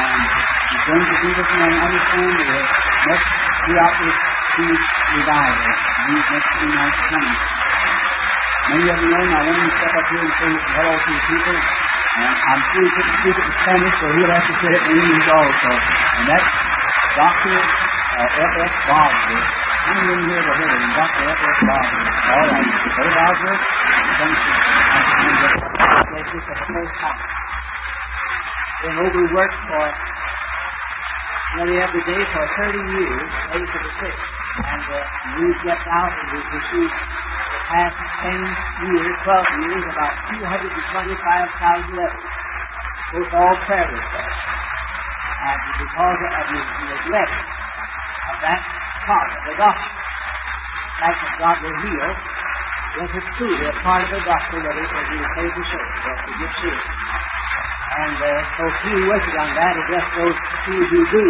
And 0.00 0.20
he's 0.64 0.84
going 0.88 1.04
to 1.04 1.16
be 1.20 1.30
with 1.36 1.50
me, 1.52 1.60
I 1.60 1.70
understand, 1.84 2.34
the 2.40 2.56
next 3.04 3.28
throughout 3.68 3.94
this 4.00 4.16
two 4.56 4.72
revival, 5.12 5.60
these 6.08 6.26
next 6.32 6.50
two 6.56 6.70
nights 6.72 7.00
coming. 7.12 7.36
Many 8.64 8.86
of 8.88 8.96
you 8.96 9.08
know 9.12 9.24
my 9.28 9.42
woman 9.44 9.68
step 9.76 9.92
up 9.92 10.06
here 10.08 10.24
and 10.24 10.32
say 10.40 10.52
hello 10.72 10.92
to 11.04 11.10
the 11.12 11.22
people. 11.28 11.58
And 12.14 12.30
I'm 12.30 12.62
he 12.78 12.86
couldn't 12.94 13.16
speak 13.26 13.34
it 13.34 13.42
in 13.42 13.54
Spanish, 13.58 13.94
so 13.98 14.06
he'll 14.14 14.30
have 14.30 14.46
to 14.46 14.54
say 14.62 14.70
it 14.70 14.82
in 14.86 14.96
English 15.02 15.26
also. 15.34 15.70
And 16.14 16.24
that's 16.30 16.50
Dr. 17.18 17.58
Uh, 17.58 18.42
F.F. 18.54 18.72
How 18.86 19.92
many 19.98 20.14
of 20.14 20.18
you 20.22 20.30
here 20.30 20.46
heard 20.46 20.62
of 20.62 20.78
him? 20.78 20.90
Dr. 20.94 21.22
F.F. 21.26 21.58
Bosworth. 21.66 22.10
All 22.14 22.46
right. 22.54 22.68
Brother 22.94 23.14
Bosworth, 23.18 23.62
thank 24.14 24.36
you. 24.46 24.54
This 26.14 26.28
is 26.38 26.44
the 26.46 26.56
first 26.70 26.94
time. 27.02 27.20
Been 28.84 28.96
overworked 29.10 29.58
for 29.66 29.86
nearly 31.58 31.82
every 31.82 32.02
day 32.06 32.22
for 32.30 32.44
30 32.62 32.78
years, 32.94 33.28
ready 33.50 33.66
for 33.74 33.80
the 33.82 33.92
sick. 33.98 34.18
And 34.62 34.82
uh, 34.86 35.02
we 35.34 35.46
left 35.66 35.86
out 35.90 36.12
and 36.14 36.26
we 36.30 36.38
the 36.38 36.62
past 37.74 37.98
10 38.22 38.38
years, 38.86 39.14
12 39.26 39.66
years, 39.66 39.82
about 39.90 40.14
225,000 40.30 41.98
letters. 41.98 42.26
Those 43.10 43.30
all 43.34 43.56
prayer 43.66 43.90
requests. 43.90 44.42
And 45.42 45.60
because 45.82 46.20
of 46.22 46.44
the 46.54 46.60
neglect 46.86 47.34
of 47.34 48.36
that 48.46 48.62
part 49.10 49.28
of 49.34 49.42
the 49.42 49.54
gospel, 49.58 49.94
fact 51.02 51.18
that 51.18 51.34
God 51.42 51.56
will 51.66 51.78
heal, 51.82 52.10
yes, 52.94 53.10
it's 53.10 53.30
true, 53.42 53.54
they're 53.58 53.80
part 53.82 54.06
of 54.06 54.10
the 54.14 54.22
gospel 54.22 54.58
that 54.62 54.76
is, 54.78 54.90
as 54.94 55.06
we 55.10 55.18
say 55.18 55.46
to 55.50 55.62
show, 55.66 55.84
that 56.06 56.18
we 56.30 56.32
get 56.46 56.52
sick. 56.62 56.80
And 57.94 58.16
uh, 58.22 58.30
so 58.54 58.64
few 58.86 58.98
wicked 59.10 59.34
on 59.34 59.50
that, 59.50 59.72
it's 59.82 59.90
just 59.90 60.08
those 60.14 60.38
few 60.66 60.78
who 60.78 61.00
do 61.10 61.26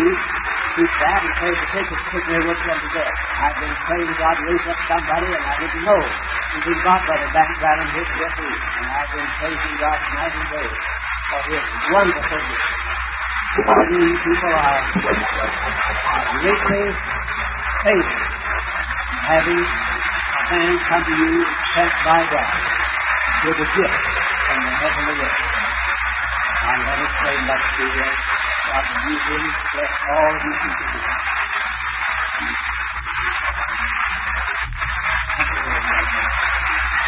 preach 0.74 0.94
that 1.06 1.20
and 1.22 1.34
pray 1.38 1.54
to 1.54 1.66
take 1.70 1.86
a 1.86 1.96
particular 2.02 2.40
work 2.50 2.60
them 2.66 2.78
to 2.82 2.88
death. 2.98 3.14
I've 3.14 3.58
been 3.62 3.74
praying 3.86 4.08
to 4.10 4.16
God 4.18 4.34
to 4.34 4.42
raise 4.42 4.66
up 4.66 4.78
somebody, 4.90 5.28
and 5.30 5.44
I 5.46 5.54
didn't 5.62 5.84
know. 5.86 6.02
And 6.02 6.60
we 6.66 6.72
got 6.82 6.98
brother 7.06 7.30
back 7.30 7.50
down 7.62 7.78
in 7.78 7.88
his 7.94 8.08
death 8.18 8.36
And 8.42 8.86
I've 8.90 9.10
been 9.14 9.30
praising 9.38 9.76
God 9.78 9.98
night 10.18 10.34
and 10.34 10.48
day 10.50 10.68
for 11.30 11.40
his 11.46 11.64
wonderful 11.94 12.42
gift. 12.42 12.68
These 13.54 14.18
people 14.18 14.50
are 14.50 14.82
greatly 16.42 16.84
favored 17.86 18.22
having 19.30 19.62
a 19.62 20.42
man 20.50 20.74
come 20.90 21.04
to 21.06 21.14
you 21.14 21.32
sent 21.78 21.94
by 22.02 22.20
God 22.34 22.50
with 23.46 23.62
a 23.62 23.68
gift 23.78 24.02
from 24.50 24.58
the 24.58 24.72
heavenly. 24.74 25.30
And 26.66 26.78
let 26.82 26.98
us 26.98 27.12
pray 27.22 27.38
much 27.46 27.64
to 27.78 27.84
you. 27.94 28.33
God 28.74 28.82
will 28.90 29.06
use 29.06 29.22
him 29.30 29.44
bless 29.70 29.94
all 30.10 30.34
you 30.34 30.52
can 30.58 30.72
do. 30.74 30.88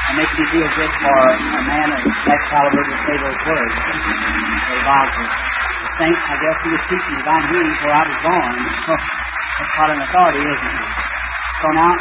It 0.06 0.14
makes 0.14 0.34
me 0.38 0.44
feel 0.54 0.68
good 0.78 0.92
for 1.02 1.18
a 1.26 1.62
man 1.66 1.88
of 1.90 2.02
that 2.06 2.40
caliber 2.54 2.82
to 2.86 2.96
say 3.02 3.16
those 3.18 3.40
words. 3.50 3.74
Very 3.82 4.82
Bosworth. 4.86 5.34
The 5.82 5.90
saint, 5.98 6.18
I 6.30 6.36
guess, 6.38 6.56
he 6.62 6.70
was 6.70 6.82
teaching 6.86 7.14
divine 7.18 7.44
healing 7.50 7.70
before 7.74 7.94
I 7.98 8.02
was 8.06 8.18
born. 8.22 8.54
That's 8.94 9.72
quite 9.74 9.90
an 9.90 10.00
authority, 10.06 10.42
isn't 10.46 10.70
it? 10.70 10.86
So 11.66 11.66
now, 11.74 11.92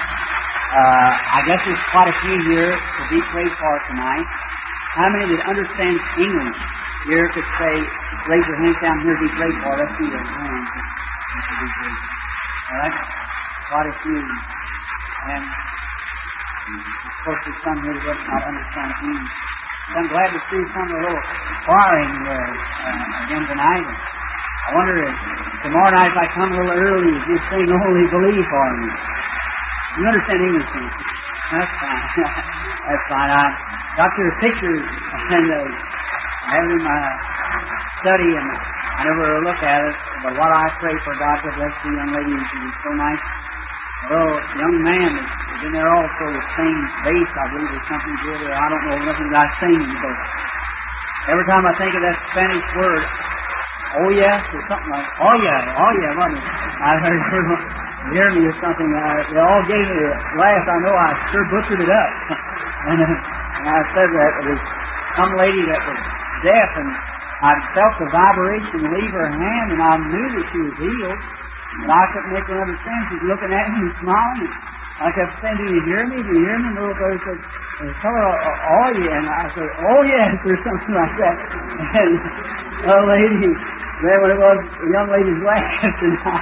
uh, 0.77 1.12
I 1.25 1.39
guess 1.50 1.62
there's 1.65 1.86
quite 1.89 2.10
a 2.13 2.17
few 2.22 2.38
here 2.53 2.69
to 2.77 3.01
be 3.10 3.19
prayed 3.34 3.53
for 3.57 3.74
tonight. 3.89 4.27
How 4.93 5.10
many 5.10 5.25
that 5.34 5.41
understand 5.50 5.98
English 6.22 6.60
here 7.06 7.28
could 7.38 7.50
say, 7.62 7.74
raise 8.34 8.46
your 8.50 8.60
hands 8.66 8.80
down 8.82 8.98
here 9.06 9.18
be 9.22 9.30
prayed 9.38 9.58
for? 9.62 9.74
Let's 9.78 9.94
see 9.98 10.10
your 10.10 10.26
hands. 10.26 10.70
All 12.66 12.78
right? 12.82 12.98
Quite 13.70 13.88
a 13.90 13.96
few. 14.02 14.22
And 15.26 15.44
of 16.66 17.16
course, 17.26 17.42
there's 17.46 17.62
some 17.62 17.80
here 17.86 17.94
that 17.94 18.18
not 18.26 18.44
understand 18.50 18.90
English. 19.06 19.34
I'm 19.94 20.10
glad 20.10 20.30
to 20.34 20.42
see 20.50 20.62
some 20.74 20.86
of 20.90 20.98
the 20.98 21.02
little 21.06 21.24
choiring 21.70 22.14
there 22.26 22.50
uh, 22.50 23.26
again 23.30 23.46
tonight. 23.54 23.86
I 23.86 24.70
wonder 24.74 24.98
if 25.06 25.16
tomorrow 25.62 25.94
night 25.94 26.10
if 26.10 26.18
I 26.18 26.28
come 26.34 26.50
a 26.50 26.58
little 26.58 26.74
early, 26.74 27.14
if 27.14 27.26
you 27.30 27.38
sing 27.54 27.70
Only 27.70 28.06
Believe 28.10 28.46
for 28.50 28.66
me. 28.82 28.90
You 30.02 30.04
understand 30.10 30.42
English, 30.42 30.70
you? 30.74 30.86
That's 31.54 31.74
fine. 31.78 32.02
That's 32.90 33.06
fine. 33.14 33.30
I 33.30 33.46
got 33.94 34.10
your 34.18 34.32
pictures 34.42 34.86
and 35.38 35.48
uh, 35.54 35.95
I 36.46 36.62
it 36.62 36.82
my 36.86 37.02
study 38.06 38.30
and 38.38 38.48
I 38.96 39.02
never 39.10 39.28
look 39.42 39.62
at 39.66 39.82
it, 39.82 39.96
but 40.22 40.34
what 40.38 40.52
I 40.54 40.66
pray 40.78 40.94
for 41.02 41.14
God 41.18 41.38
to 41.42 41.50
bless 41.58 41.74
the 41.82 41.90
young 41.90 42.12
lady 42.14 42.34
and 42.38 42.46
she 42.54 42.58
was 42.62 42.75
so 42.86 42.92
nice. 42.94 43.24
Well, 44.14 44.32
young 44.62 44.75
man 44.86 45.12
is 45.18 45.60
in 45.66 45.72
there 45.74 45.90
also 45.90 46.24
with 46.30 46.48
same 46.54 46.80
bass, 47.02 47.32
I 47.34 47.46
believe, 47.50 47.74
or 47.74 47.84
something 47.90 48.18
good, 48.30 48.40
or 48.46 48.54
I 48.54 48.66
don't 48.70 48.84
know 48.86 48.98
nothing 49.10 49.30
about 49.34 49.50
singing, 49.58 49.90
but 49.90 50.16
every 51.34 51.46
time 51.50 51.66
I 51.66 51.74
think 51.82 51.92
of 51.98 52.02
that 52.06 52.18
Spanish 52.30 52.68
word, 52.78 53.04
oh 54.06 54.10
yes, 54.14 54.42
or 54.54 54.62
something 54.70 54.92
like, 54.94 55.08
oh 55.25 55.36
yeah, 55.42 55.82
oh 55.82 55.92
yeah, 55.98 56.12
wasn't? 56.14 56.46
I 56.46 56.92
heard, 57.02 57.22
heard 57.34 57.48
hear 58.14 58.30
me 58.38 58.46
or 58.46 58.56
something. 58.62 58.90
Uh, 58.94 59.34
they 59.34 59.42
all 59.42 59.64
gave 59.66 59.82
me 59.82 59.98
a 59.98 60.14
laugh. 60.38 60.66
I 60.70 60.78
know 60.86 60.94
I 60.94 61.10
sure 61.34 61.46
butchered 61.50 61.82
it 61.82 61.90
up. 61.90 62.12
and, 62.94 63.02
and 63.58 63.66
I 63.66 63.80
said 63.98 64.10
that 64.14 64.32
it 64.38 64.46
was 64.54 64.62
some 65.18 65.32
lady 65.42 65.64
that 65.74 65.82
was 65.82 66.00
deaf, 66.46 66.70
and 66.78 66.90
I 67.42 67.52
felt 67.74 67.94
the 67.98 68.10
vibration 68.14 68.94
leave 68.94 69.14
her 69.18 69.30
hand, 69.34 69.68
and 69.74 69.82
I 69.82 69.96
knew 69.98 70.28
that 70.38 70.46
she 70.54 70.60
was 70.62 70.75
healed. 70.78 71.22
But 71.84 71.92
I 71.92 72.06
couldn't 72.14 72.32
make 72.32 72.48
her 72.48 72.60
understand. 72.62 73.02
She 73.10 73.16
was 73.20 73.25
looking 73.36 73.52
at 73.52 73.66
me 73.74 73.80
and 73.84 73.96
smiling. 74.00 74.54
I 75.04 75.12
kept 75.12 75.34
saying, 75.44 75.60
"Do 75.60 75.66
you 75.68 75.82
hear 75.84 76.08
me? 76.08 76.24
Do 76.24 76.32
you 76.32 76.46
hear 76.48 76.56
me?" 76.62 76.72
And 76.72 76.78
the 76.80 76.88
little 76.88 76.96
girl 76.96 77.20
said, 77.20 77.40
"Tell 78.00 78.16
her, 78.16 78.24
oh 78.24 78.90
yeah." 78.96 79.20
And 79.20 79.28
I 79.28 79.44
said, 79.52 79.70
"Oh 79.84 80.02
yes," 80.08 80.40
or 80.48 80.56
something 80.64 80.96
like 80.96 81.16
that. 81.20 81.36
And 82.00 82.14
the 82.80 82.98
lady, 83.12 83.52
then 84.08 84.18
when 84.24 84.32
it 84.32 84.40
was, 84.40 84.58
the 84.80 84.88
young 84.96 85.08
lady's 85.12 85.42
laughed, 85.44 86.00
and 86.00 86.16
I, 86.32 86.40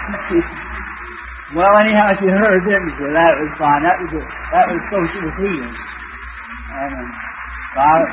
well, 1.57 1.74
anyhow, 1.81 2.13
she 2.17 2.29
heard, 2.29 2.62
didn't 2.65 2.93
she? 2.98 3.05
That 3.10 3.33
was 3.38 3.51
fine. 3.57 3.81
That 3.81 3.98
was 4.01 4.10
it. 4.10 4.25
That 4.53 4.65
was 4.69 4.81
so 4.89 4.98
she 5.13 5.19
was 5.22 5.36
healed. 5.38 5.77
And 6.74 6.93
um, 6.98 7.32
I, 7.73 8.05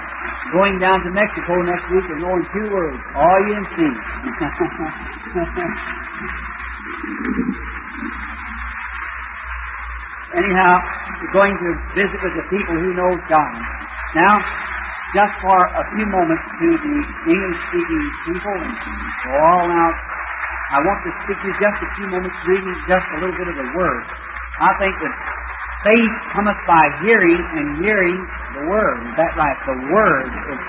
going 0.57 0.81
down 0.81 1.05
to 1.05 1.13
Mexico 1.13 1.61
next 1.69 1.85
week 1.93 2.09
and 2.09 2.25
knowing 2.25 2.49
two 2.53 2.71
words: 2.73 2.97
all 3.15 3.41
you 3.45 3.61
see. 3.77 3.93
anyhow, 10.41 10.81
we're 11.21 11.35
going 11.35 11.59
to 11.59 11.69
visit 11.93 12.23
with 12.23 12.35
the 12.39 12.45
people 12.49 12.79
who 12.79 12.95
know 12.95 13.19
God. 13.29 13.53
Now, 14.17 14.41
just 15.15 15.33
for 15.43 15.59
a 15.59 15.85
few 15.95 16.07
moments 16.07 16.41
to 16.41 16.79
the 16.81 16.97
English-speaking 17.31 18.05
people, 18.31 18.55
and 18.55 18.73
we're 19.27 19.43
all 19.43 19.67
out 19.67 19.99
I 20.71 20.79
want 20.87 21.03
to 21.03 21.11
speak 21.27 21.35
to 21.35 21.51
you 21.51 21.55
just 21.59 21.83
a 21.83 21.91
few 21.99 22.07
moments, 22.07 22.39
reading 22.47 22.71
just 22.87 23.03
a 23.03 23.19
little 23.19 23.35
bit 23.35 23.51
of 23.51 23.59
the 23.59 23.69
Word. 23.75 24.07
I 24.63 24.71
think 24.79 24.95
that 25.03 25.15
faith 25.85 26.15
cometh 26.37 26.61
by 26.69 26.85
hearing, 27.05 27.41
and 27.57 27.67
hearing 27.81 28.19
the 28.59 28.63
Word. 28.69 28.99
Is 29.09 29.17
that 29.17 29.33
right? 29.37 29.59
The 29.65 29.79
Word. 29.89 30.29
If, 30.29 30.61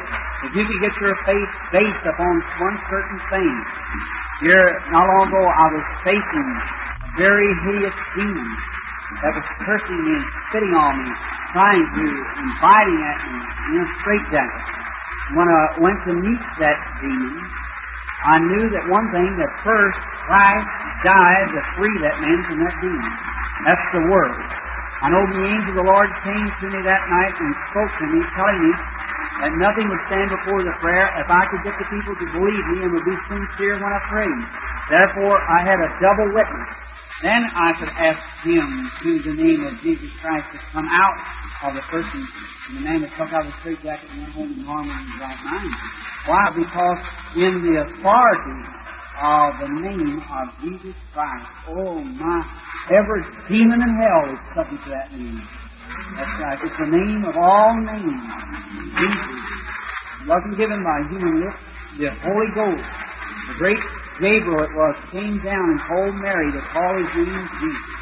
if 0.47 0.51
you 0.55 0.63
can 0.63 0.79
get 0.79 0.93
your 1.03 1.15
faith 1.27 1.51
based 1.75 2.05
upon 2.07 2.33
one 2.63 2.77
certain 2.87 3.19
thing. 3.27 3.55
Here, 4.41 4.81
not 4.89 5.05
long 5.05 5.29
ago, 5.29 5.43
I 5.43 5.67
was 5.69 5.85
facing 6.01 6.47
a 7.05 7.09
very 7.19 7.49
hideous 7.67 7.97
demon 8.17 8.49
that 9.21 9.37
was 9.37 9.45
cursing 9.67 10.01
me 10.01 10.13
and 10.17 10.27
spitting 10.49 10.73
on 10.73 10.93
me, 10.97 11.11
trying 11.53 11.85
to, 11.85 12.07
and 12.41 12.49
biting 12.63 13.01
at 13.05 13.19
me 13.21 13.37
in 13.75 13.79
a 13.85 13.89
straitjacket. 14.01 14.65
When 15.37 15.47
I 15.47 15.61
went 15.77 15.99
to 16.09 16.13
meet 16.15 16.43
that 16.57 16.79
demon, 17.03 17.37
I 18.21 18.37
knew 18.37 18.65
that 18.79 18.85
one 18.89 19.07
thing, 19.13 19.29
that 19.37 19.51
first 19.61 19.99
Christ 20.25 20.69
died 21.03 21.47
to 21.53 21.61
free 21.77 21.95
that 22.01 22.17
man 22.21 22.39
from 22.47 22.57
that 22.65 22.75
demon. 22.81 23.13
That's 23.67 23.87
the 23.93 24.03
Word. 24.09 24.60
I 25.01 25.09
know 25.09 25.23
the 25.25 25.41
angel 25.41 25.73
of 25.73 25.77
the 25.81 25.87
Lord 25.89 26.09
came 26.21 26.45
to 26.45 26.65
me 26.69 26.79
that 26.85 27.03
night 27.09 27.33
and 27.33 27.51
spoke 27.73 27.89
to 27.89 28.05
me, 28.05 28.19
telling 28.37 28.59
me 28.61 28.71
that 29.41 29.51
nothing 29.57 29.89
would 29.89 30.03
stand 30.05 30.29
before 30.29 30.61
the 30.61 30.77
prayer 30.77 31.09
if 31.17 31.25
I 31.25 31.41
could 31.49 31.65
get 31.65 31.73
the 31.81 31.89
people 31.89 32.13
to 32.13 32.25
believe 32.37 32.65
me 32.77 32.85
and 32.85 32.93
would 32.93 33.07
be 33.09 33.17
sincere 33.25 33.81
when 33.81 33.89
I 33.89 34.01
prayed. 34.13 34.43
Therefore, 34.93 35.41
I 35.41 35.65
had 35.65 35.81
a 35.81 35.89
double 35.97 36.29
witness. 36.37 36.69
Then 37.25 37.41
I 37.49 37.69
could 37.81 37.89
ask 37.89 38.21
him 38.45 38.65
to 39.01 39.11
the 39.25 39.33
name 39.41 39.61
of 39.65 39.73
Jesus 39.81 40.09
Christ 40.21 40.45
to 40.53 40.59
come 40.69 40.85
out 40.85 41.17
of 41.69 41.77
the 41.77 41.85
person. 41.89 42.21
And 42.69 42.77
the 42.77 42.83
man 42.85 43.01
that 43.01 43.13
took 43.17 43.33
out 43.33 43.45
the 43.45 43.53
straight 43.61 43.81
jacket 43.81 44.09
and 44.09 44.21
went 44.21 44.33
home 44.37 44.53
and 44.53 44.65
normal 44.65 44.93
in 44.93 45.17
right 45.17 45.41
mind. 45.45 45.73
Why? 46.29 46.43
Because 46.53 47.01
in 47.41 47.53
the 47.65 47.73
authority 47.89 48.57
of 49.21 49.47
the 49.61 49.69
name 49.85 50.17
of 50.17 50.45
Jesus 50.65 50.97
Christ, 51.13 51.49
oh 51.77 52.01
my, 52.01 52.39
every 52.89 53.21
demon 53.45 53.77
in 53.77 53.93
hell 54.01 54.23
is 54.33 54.41
subject 54.57 54.81
to 54.81 54.89
that 54.89 55.13
name. 55.13 55.41
That's 56.17 56.35
right. 56.41 56.59
It's 56.65 56.79
the 56.81 56.89
name 56.89 57.21
of 57.29 57.35
all 57.37 57.71
names. 57.77 58.25
Jesus. 58.97 59.41
It 60.21 60.27
wasn't 60.27 60.57
given 60.57 60.81
by 60.81 60.97
human 61.13 61.45
lips. 61.45 61.61
The 61.99 62.09
Holy 62.23 62.49
Ghost, 62.55 62.87
the 63.51 63.55
great 63.59 63.81
Gabriel 64.17 64.63
it 64.63 64.73
was, 64.73 64.95
came 65.11 65.37
down 65.43 65.65
and 65.69 65.79
told 65.85 66.15
Mary 66.17 66.49
to 66.55 66.61
call 66.73 66.91
his 66.97 67.11
name 67.21 67.45
Jesus. 67.61 68.01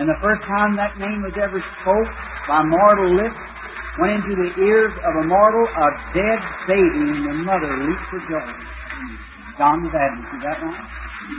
And 0.00 0.08
the 0.08 0.16
first 0.24 0.40
time 0.48 0.76
that 0.80 0.96
name 0.96 1.20
was 1.20 1.36
ever 1.36 1.60
spoke 1.82 2.10
by 2.48 2.64
mortal 2.64 3.12
lips, 3.20 3.40
went 4.00 4.24
into 4.24 4.32
the 4.40 4.50
ears 4.64 4.94
of 4.96 5.12
a 5.20 5.24
mortal, 5.28 5.66
a 5.68 5.88
dead 6.16 6.40
baby, 6.64 7.04
and 7.12 7.28
the 7.28 7.36
mother 7.44 7.72
leaped 7.76 8.06
for 8.08 8.20
joy. 8.24 8.48
John 9.58 9.84
the 9.84 9.90
Baptist, 9.92 10.28
is 10.36 10.42
that 10.44 10.58
right? 10.62 10.84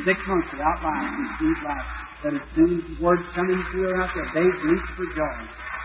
Six 0.05 0.17
months 0.29 0.49
without 0.53 0.79
life, 0.85 1.11
received 1.17 1.61
life. 1.65 1.87
But 2.23 2.31
as 2.39 2.45
soon 2.55 2.69
as 2.79 2.83
the 2.87 2.97
word 3.03 3.19
coming 3.35 3.59
through 3.71 3.91
her 3.91 3.99
out 3.99 4.11
there, 4.15 4.29
babe 4.31 4.57
leaps 4.69 4.89
for 4.95 5.07
joy. 5.11 5.37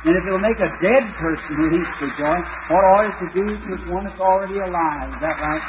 And 0.07 0.15
if 0.15 0.23
it'll 0.23 0.39
make 0.39 0.61
a 0.63 0.71
dead 0.79 1.05
person 1.19 1.55
leap 1.75 1.89
for 1.99 2.11
joy, 2.15 2.39
what 2.71 2.83
ought 2.95 3.11
it 3.11 3.17
to 3.27 3.29
do 3.35 3.47
with 3.69 3.83
one 3.91 4.07
that's 4.07 4.23
already 4.23 4.63
alive? 4.63 5.09
Is 5.11 5.21
that 5.25 5.37
right? 5.41 5.65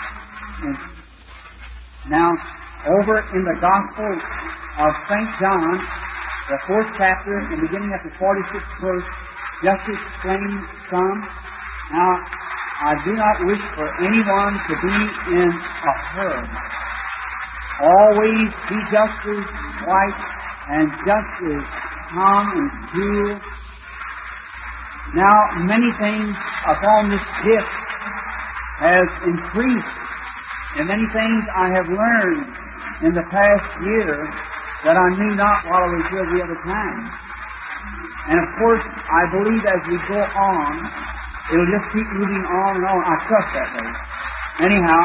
And 0.62 0.78
now, 2.12 2.30
over 3.00 3.16
in 3.34 3.44
the 3.44 3.58
Gospel 3.60 4.12
of 4.80 4.92
St. 5.10 5.30
John, 5.42 5.76
the 6.50 6.60
fourth 6.66 6.90
chapter, 6.98 7.34
and 7.50 7.62
beginning 7.62 7.92
at 7.94 8.02
the 8.06 8.14
46th 8.18 8.74
verse, 8.82 9.10
just 9.64 9.82
to 9.86 9.92
explain 9.92 10.50
some. 10.90 11.20
Now, 11.92 12.10
I 12.80 12.96
do 13.04 13.12
not 13.12 13.36
wish 13.44 13.60
for 13.76 13.88
anyone 14.00 14.54
to 14.56 14.74
be 14.80 14.98
in 15.36 15.52
a 15.52 15.94
hurry. 16.16 16.48
Always 17.84 18.48
be 18.72 18.78
just 18.88 19.20
as 19.28 19.44
white 19.84 20.22
and 20.72 20.88
just 21.04 21.34
as 21.44 21.64
calm 22.16 22.46
and 22.56 22.70
cool. 22.96 23.32
Now, 25.12 25.38
many 25.68 25.92
things 26.00 26.32
upon 26.72 27.12
this 27.12 27.26
gift 27.44 27.76
has 28.80 29.08
increased, 29.28 29.96
and 30.80 30.88
many 30.88 31.04
things 31.12 31.42
I 31.60 31.68
have 31.76 31.88
learned 31.92 32.48
in 33.04 33.12
the 33.12 33.28
past 33.28 33.70
year 33.84 34.24
that 34.88 34.96
I 34.96 35.08
knew 35.20 35.36
not 35.36 35.68
while 35.68 35.84
I 35.84 35.92
was 36.00 36.08
here 36.16 36.24
the 36.32 36.42
other 36.48 36.60
time. 36.64 37.02
And 38.32 38.38
of 38.40 38.50
course, 38.56 38.86
I 38.88 39.24
believe 39.36 39.64
as 39.68 39.82
we 39.90 39.98
go 40.08 40.22
on, 40.24 40.72
it'll 41.50 41.72
just 41.74 41.88
keep 41.94 42.08
moving 42.16 42.44
on 42.46 42.72
and 42.78 42.86
on. 42.86 43.00
I 43.06 43.16
trust 43.26 43.50
that 43.58 43.70
way. 43.78 43.90
Anyhow, 44.70 45.02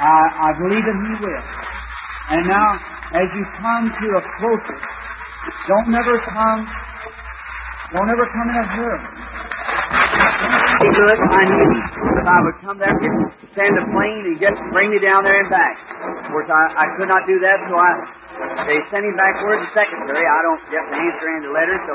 I, 0.00 0.16
I 0.46 0.50
believe 0.60 0.84
that 0.84 0.98
He 0.98 1.12
will. 1.24 1.44
And 2.26 2.42
now, 2.50 2.68
as 3.16 3.26
you 3.34 3.42
come 3.62 3.84
to 3.86 4.06
a 4.18 4.22
closer, 4.38 4.78
don't 5.70 5.88
never 5.94 6.14
come, 6.26 6.60
don't 7.94 8.10
ever 8.10 8.26
come 8.34 8.46
in 8.50 8.56
a 8.58 8.66
hurry. 8.66 9.02
Be 10.76 10.88
good, 10.90 11.18
I 11.22 11.42
knew 11.46 11.68
if 12.18 12.26
I 12.26 12.38
would 12.42 12.58
come 12.66 12.76
there, 12.82 12.92
send 13.54 13.72
a 13.78 13.84
plane 13.94 14.24
and 14.26 14.38
just 14.42 14.58
bring 14.74 14.90
me 14.90 14.98
down 14.98 15.22
there 15.22 15.38
and 15.38 15.48
back. 15.48 15.74
Of 16.26 16.34
course, 16.34 16.50
I, 16.50 16.62
I 16.82 16.86
could 16.98 17.08
not 17.08 17.24
do 17.24 17.38
that, 17.40 17.58
so 17.70 17.74
I 17.78 17.90
they 18.68 18.76
sent 18.92 19.06
him 19.06 19.16
back 19.16 19.40
word 19.40 19.64
to 19.64 19.68
secretary. 19.72 20.26
I 20.26 20.40
don't 20.44 20.62
get 20.68 20.82
to 20.84 20.96
answer 20.98 21.26
any 21.40 21.48
letters, 21.48 21.80
so 21.88 21.94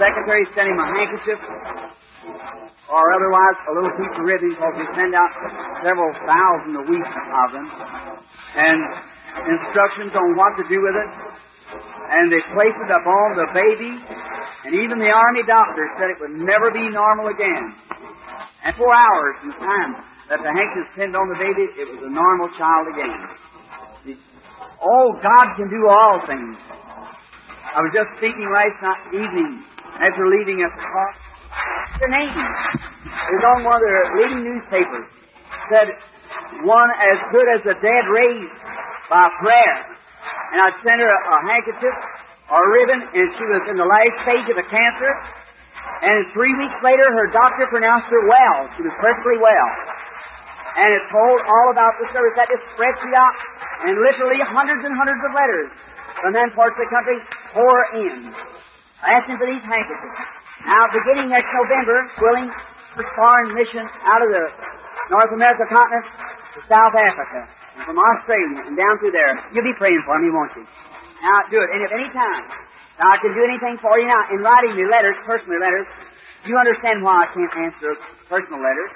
secretary 0.00 0.46
sent 0.56 0.72
him 0.72 0.78
a 0.80 0.86
handkerchief 0.88 1.40
or 2.92 3.04
otherwise 3.16 3.56
a 3.68 3.72
little 3.72 3.94
piece 3.96 4.14
of 4.14 4.24
ribbon 4.24 4.52
because 4.54 4.74
they 4.78 4.88
send 4.94 5.12
out 5.16 5.32
several 5.82 6.10
thousand 6.26 6.72
a 6.76 6.84
week 6.86 7.08
of 7.08 7.48
them. 7.56 7.66
And 8.52 8.78
instructions 9.48 10.12
on 10.12 10.36
what 10.36 10.52
to 10.60 10.64
do 10.68 10.78
with 10.82 10.96
it. 10.96 11.10
And 12.12 12.28
they 12.28 12.42
placed 12.52 12.76
it 12.76 12.92
upon 12.92 13.26
the 13.40 13.48
baby, 13.56 13.92
and 14.68 14.72
even 14.76 15.00
the 15.00 15.08
army 15.08 15.42
doctor 15.48 15.88
said 15.96 16.12
it 16.12 16.20
would 16.20 16.36
never 16.44 16.68
be 16.68 16.84
normal 16.92 17.32
again. 17.32 17.72
And 18.68 18.76
four 18.76 18.92
hours 18.92 19.34
the 19.48 19.56
time 19.56 19.96
that 20.28 20.44
the 20.44 20.52
handkerchief 20.52 20.92
pinned 20.92 21.16
on 21.16 21.26
the 21.32 21.40
baby, 21.40 21.64
it 21.80 21.88
was 21.88 22.04
a 22.04 22.12
normal 22.12 22.52
child 22.60 22.92
again. 22.92 23.16
Oh, 24.84 25.16
God 25.24 25.56
can 25.56 25.72
do 25.72 25.88
all 25.88 26.20
things. 26.28 26.58
I 27.72 27.80
was 27.80 27.92
just 27.96 28.12
speaking 28.20 28.44
last 28.52 28.76
night 28.84 29.02
evening 29.16 29.64
after 29.96 30.28
leaving 30.28 30.60
at 30.60 30.72
the 30.76 30.84
car. 31.52 31.76
The 32.00 32.10
name 32.10 32.32
is 32.32 33.42
on 33.44 33.64
one 33.64 33.76
of 33.76 33.84
the 33.84 33.98
leading 34.18 34.42
newspapers. 34.42 35.06
Said 35.68 35.88
one 36.64 36.90
as 36.96 37.18
good 37.30 37.48
as 37.54 37.60
the 37.68 37.76
dead 37.78 38.04
raised 38.08 38.56
by 39.12 39.28
prayer. 39.44 39.76
And 40.52 40.58
I 40.64 40.68
sent 40.80 40.98
her 41.00 41.08
a, 41.08 41.18
a 41.20 41.38
handkerchief 41.48 41.96
or 42.52 42.60
a 42.60 42.70
ribbon, 42.72 43.00
and 43.04 43.26
she 43.36 43.44
was 43.48 43.62
in 43.72 43.76
the 43.76 43.88
last 43.88 44.14
stage 44.24 44.46
of 44.52 44.56
the 44.56 44.68
cancer. 44.68 45.12
And 46.02 46.26
three 46.34 46.52
weeks 46.58 46.78
later, 46.82 47.06
her 47.06 47.28
doctor 47.30 47.68
pronounced 47.70 48.10
her 48.10 48.24
well. 48.26 48.58
She 48.76 48.82
was 48.82 48.94
perfectly 48.98 49.38
well. 49.38 49.68
And 50.72 50.88
it 50.88 51.04
told 51.12 51.38
all 51.44 51.68
about 51.70 51.94
the 52.00 52.08
service. 52.16 52.32
That 52.34 52.48
just 52.48 52.64
spread 52.74 52.96
out 53.12 53.36
and 53.86 53.94
literally 54.00 54.40
hundreds 54.40 54.82
and 54.88 54.94
hundreds 54.96 55.20
of 55.20 55.30
letters 55.36 55.68
from 56.20 56.32
then 56.32 56.48
parts 56.56 56.76
of 56.78 56.86
the 56.86 56.90
country 56.92 57.18
pour 57.52 57.76
in, 57.98 58.30
asking 59.04 59.36
for 59.36 59.46
these 59.46 59.62
handkerchiefs. 59.66 60.41
Now, 60.66 60.86
beginning 60.94 61.28
next 61.30 61.50
November, 61.50 61.96
willing 62.22 62.48
for 62.94 63.04
foreign 63.16 63.50
mission 63.56 63.84
out 64.06 64.20
of 64.22 64.30
the 64.30 64.44
North 65.10 65.32
America 65.34 65.66
continent 65.68 66.06
to 66.54 66.60
South 66.70 66.94
Africa, 66.94 67.40
and 67.76 67.82
from 67.88 67.98
Australia 67.98 68.68
and 68.68 68.76
down 68.76 68.94
through 69.00 69.16
there. 69.16 69.32
You'll 69.52 69.66
be 69.66 69.76
praying 69.80 70.02
for 70.04 70.20
me, 70.20 70.28
won't 70.30 70.52
you? 70.54 70.64
Now, 71.24 71.38
do 71.50 71.58
it. 71.58 71.68
And 71.72 71.80
if 71.82 71.90
any 71.90 72.08
time 72.12 72.44
now 73.00 73.08
I 73.08 73.18
can 73.18 73.32
do 73.32 73.42
anything 73.42 73.80
for 73.80 73.96
you 73.96 74.06
now 74.06 74.22
in 74.30 74.44
writing 74.44 74.76
me 74.76 74.84
letters, 74.84 75.16
personal 75.24 75.58
letters, 75.58 75.88
you 76.44 76.58
understand 76.58 77.00
why 77.02 77.24
I 77.24 77.28
can't 77.32 77.54
answer 77.66 77.96
personal 78.28 78.60
letters. 78.60 78.92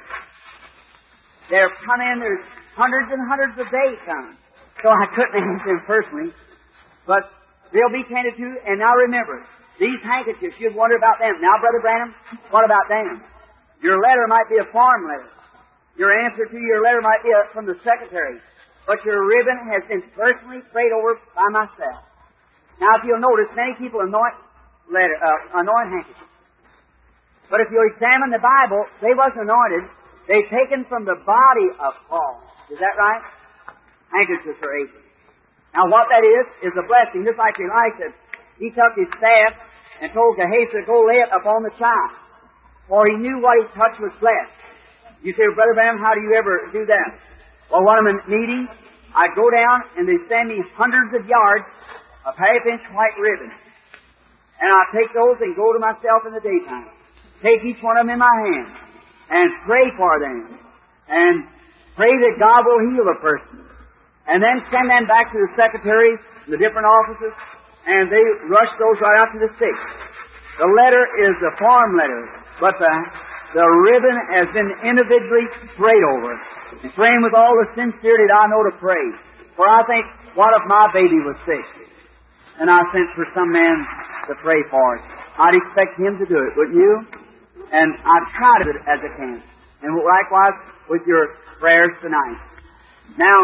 They're 1.48 1.70
come 1.87 2.00
in, 2.02 2.20
there's 2.20 2.44
hundreds 2.74 3.09
and 3.11 3.22
hundreds 3.24 3.55
of 3.57 3.66
days 3.70 3.96
come. 4.05 4.37
So 4.83 4.92
I 4.92 5.07
couldn't 5.14 5.35
answer 5.42 5.74
them 5.74 5.83
personally. 5.87 6.31
But 7.07 7.31
they'll 7.72 7.94
be 7.94 8.05
tended 8.07 8.37
to, 8.37 8.46
and 8.66 8.83
now 8.83 8.92
remember, 8.94 9.42
these 9.76 10.00
handkerchiefs, 10.00 10.56
you'd 10.56 10.74
wonder 10.74 10.96
about 10.96 11.20
them. 11.20 11.36
Now, 11.44 11.60
Brother 11.60 11.80
Branham, 11.84 12.16
what 12.48 12.64
about 12.64 12.88
them? 12.88 13.20
Your 13.84 14.00
letter 14.00 14.24
might 14.24 14.48
be 14.48 14.56
a 14.56 14.68
farm 14.72 15.04
letter. 15.04 15.28
Your 16.00 16.12
answer 16.24 16.48
to 16.48 16.58
your 16.60 16.80
letter 16.80 17.00
might 17.00 17.20
be 17.20 17.32
from 17.52 17.68
the 17.68 17.76
secretary. 17.84 18.40
But 18.88 19.04
your 19.04 19.24
ribbon 19.26 19.58
has 19.68 19.82
been 19.88 20.04
personally 20.16 20.64
prayed 20.72 20.92
over 20.96 21.20
by 21.36 21.48
myself. 21.52 22.04
Now, 22.80 23.00
if 23.00 23.04
you'll 23.04 23.20
notice, 23.20 23.52
many 23.56 23.76
people 23.76 24.00
anoint 24.00 24.36
letter, 24.88 25.16
uh, 25.20 25.60
anoint 25.60 25.92
handkerchiefs. 25.92 26.32
But 27.52 27.60
if 27.60 27.68
you 27.68 27.80
examine 27.92 28.32
the 28.32 28.42
Bible, 28.42 28.84
they 29.00 29.12
wasn't 29.12 29.48
anointed. 29.48 29.88
They 30.28 30.40
taken 30.50 30.88
from 30.88 31.04
the 31.04 31.20
body 31.24 31.68
of 31.78 31.92
Paul. 32.08 32.42
Is 32.72 32.78
that 32.80 32.96
right? 32.98 33.22
Handkerchiefs 34.12 34.60
are 34.60 34.74
able. 34.82 35.02
Now, 35.74 35.84
what 35.92 36.08
that 36.08 36.24
is 36.24 36.70
is 36.70 36.72
a 36.74 36.84
blessing. 36.88 37.28
Just 37.28 37.38
like 37.38 37.54
Elisha, 37.60 38.14
he 38.58 38.72
took 38.72 38.96
his 38.96 39.08
staff 39.20 39.65
and 40.02 40.12
told 40.12 40.37
Gehazi 40.37 40.80
to 40.80 40.82
go 40.85 41.04
lay 41.06 41.20
it 41.24 41.30
upon 41.32 41.62
the 41.64 41.72
child, 41.80 42.12
for 42.88 43.09
he 43.09 43.16
knew 43.18 43.40
what 43.40 43.56
he 43.61 43.64
touched 43.74 43.98
was 43.98 44.12
blessed. 44.20 44.56
You 45.24 45.32
say, 45.35 45.48
well, 45.48 45.59
Brother 45.59 45.74
Branham, 45.74 45.98
how 45.98 46.12
do 46.12 46.22
you 46.22 46.37
ever 46.37 46.70
do 46.70 46.85
that? 46.87 47.11
Well, 47.72 47.82
when 47.82 47.98
I'm 47.98 48.09
in 48.12 48.20
meeting, 48.30 48.68
I 49.16 49.32
go 49.35 49.48
down 49.48 49.78
and 49.96 50.04
they 50.04 50.20
send 50.28 50.52
me 50.52 50.61
hundreds 50.76 51.16
of 51.16 51.24
yards 51.24 51.66
of 52.28 52.37
half 52.37 52.62
inch 52.68 52.85
white 52.92 53.16
ribbon. 53.16 53.50
And 54.61 54.68
I 54.70 54.82
take 54.92 55.11
those 55.12 55.40
and 55.40 55.56
go 55.56 55.72
to 55.72 55.80
myself 55.80 56.28
in 56.28 56.32
the 56.37 56.44
daytime. 56.44 56.88
Take 57.42 57.64
each 57.64 57.80
one 57.80 57.96
of 57.96 58.06
them 58.06 58.12
in 58.12 58.20
my 58.20 58.37
hand 58.44 58.68
and 59.32 59.48
pray 59.66 59.88
for 59.96 60.20
them. 60.20 60.61
And 61.09 61.48
pray 61.96 62.12
that 62.12 62.35
God 62.38 62.64
will 62.64 62.80
heal 62.92 63.04
the 63.09 63.18
person. 63.20 63.66
And 64.26 64.42
then 64.42 64.62
send 64.70 64.90
them 64.90 65.06
back 65.06 65.30
to 65.32 65.38
the 65.38 65.50
secretaries, 65.54 66.18
the 66.50 66.59
different 66.59 66.87
offices, 66.87 67.35
and 67.87 68.11
they 68.11 68.25
rush 68.51 68.70
those 68.79 68.99
right 68.99 69.18
out 69.22 69.31
to 69.35 69.40
the 69.40 69.53
sick. 69.59 69.79
The 70.59 70.68
letter 70.68 71.05
is 71.22 71.33
the 71.38 71.53
farm 71.59 71.96
letter, 71.96 72.22
but 72.59 72.75
the 72.81 72.92
the 73.55 73.64
ribbon 73.64 74.16
has 74.37 74.53
been 74.53 74.68
individually 74.85 75.46
prayed 75.81 76.05
over. 76.12 76.35
And 76.83 76.92
praying 76.92 77.22
with 77.22 77.33
all 77.33 77.55
the 77.62 77.72
sincerity 77.72 78.27
that 78.29 78.37
I 78.37 78.46
know 78.53 78.66
to 78.68 78.75
pray. 78.77 79.01
For 79.55 79.64
I 79.64 79.81
think, 79.88 80.05
what 80.37 80.53
if 80.53 80.66
my 80.68 80.92
baby 80.92 81.16
was 81.25 81.38
sick? 81.49 81.64
And 82.61 82.68
I 82.68 82.85
sent 82.92 83.09
for 83.16 83.25
some 83.33 83.49
man 83.49 83.77
to 84.29 84.35
pray 84.42 84.61
for 84.68 85.01
it. 85.01 85.03
I'd 85.38 85.57
expect 85.57 85.96
him 85.96 86.20
to 86.20 86.27
do 86.29 86.37
it, 86.37 86.53
wouldn't 86.53 86.77
you? 86.77 86.92
And 87.72 87.96
I 88.05 88.16
try 88.37 88.53
to 88.61 88.64
do 88.68 88.72
it 88.77 88.83
as 88.85 89.01
I 89.01 89.11
can. 89.16 89.40
And 89.81 89.90
likewise 89.94 90.57
with 90.92 91.03
your 91.07 91.40
prayers 91.57 91.96
tonight. 92.03 92.37
Now, 93.16 93.38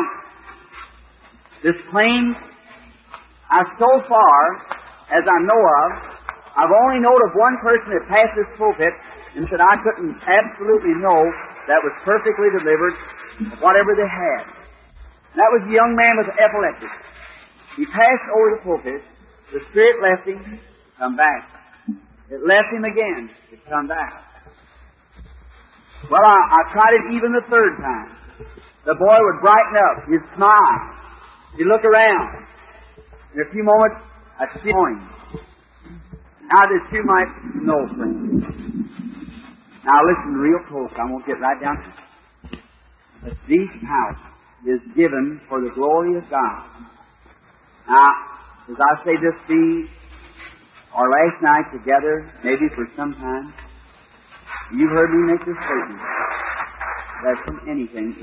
this 1.63 1.79
claim, 1.89 2.35
I 3.53 3.61
so 3.77 3.91
far 4.09 4.41
as 5.13 5.25
I 5.29 5.39
know 5.45 5.61
of, 5.61 5.89
I've 6.57 6.73
only 6.73 7.05
known 7.05 7.21
of 7.21 7.37
one 7.37 7.61
person 7.61 7.93
that 7.93 8.09
passed 8.09 8.33
this 8.33 8.49
pulpit 8.57 8.93
and 9.37 9.45
said 9.53 9.61
I 9.61 9.77
couldn't 9.85 10.17
absolutely 10.25 10.97
know 11.01 11.21
that 11.69 11.81
was 11.85 11.93
perfectly 12.05 12.49
delivered, 12.49 12.97
whatever 13.61 13.93
they 13.93 14.09
had. 14.09 14.45
That 15.37 15.49
was 15.53 15.69
a 15.69 15.73
young 15.73 15.93
man 15.93 16.15
with 16.21 16.33
epilepsy. 16.37 16.89
He 17.77 17.85
passed 17.89 18.29
over 18.33 18.49
the 18.57 18.61
pulpit. 18.65 19.01
The 19.53 19.61
Spirit 19.69 20.01
left 20.01 20.25
him, 20.29 20.41
come 20.97 21.17
back. 21.17 21.45
It 22.33 22.41
left 22.45 22.73
him 22.73 22.85
again, 22.89 23.29
it 23.53 23.61
come 23.69 23.89
back. 23.89 24.33
Well, 26.09 26.25
I, 26.25 26.39
I 26.57 26.61
tried 26.73 26.95
it 26.97 27.05
even 27.17 27.37
the 27.37 27.45
third 27.53 27.77
time. 27.81 28.11
The 28.85 28.97
boy 28.97 29.17
would 29.21 29.39
brighten 29.45 29.77
up. 29.77 29.97
He'd 30.09 30.25
smile. 30.35 30.77
He'd 31.57 31.69
look 31.69 31.85
around. 31.85 32.49
In 33.35 33.41
a 33.41 33.51
few 33.51 33.65
moments, 33.65 33.97
see 34.63 34.71
him. 34.71 35.09
Now 36.53 36.63
this 36.69 36.85
you 36.93 37.03
might 37.05 37.33
know, 37.65 37.81
friends. 37.97 38.45
Now 39.85 39.99
listen 40.05 40.35
real 40.37 40.61
close. 40.69 40.91
I'm 41.01 41.09
going 41.09 41.23
to 41.23 41.27
get 41.27 41.41
right 41.41 41.61
down 41.61 41.77
to 41.77 41.89
it. 41.89 42.61
The 43.25 43.31
deep 43.49 43.73
house 43.89 44.21
is 44.67 44.81
given 44.95 45.41
for 45.49 45.61
the 45.61 45.71
glory 45.75 46.19
of 46.19 46.25
God. 46.29 46.67
Now, 47.89 48.11
as 48.69 48.77
I 48.77 49.05
say 49.05 49.15
this 49.17 49.35
be 49.49 49.89
our 50.95 51.09
last 51.09 51.43
night 51.43 51.73
together, 51.73 52.31
maybe 52.45 52.69
for 52.77 52.87
some 52.97 53.15
time, 53.15 53.55
you 54.77 54.89
heard 54.89 55.11
me 55.11 55.33
make 55.33 55.41
this 55.47 55.57
statement 55.57 56.01
that 57.25 57.37
from 57.45 57.61
anything 57.71 58.15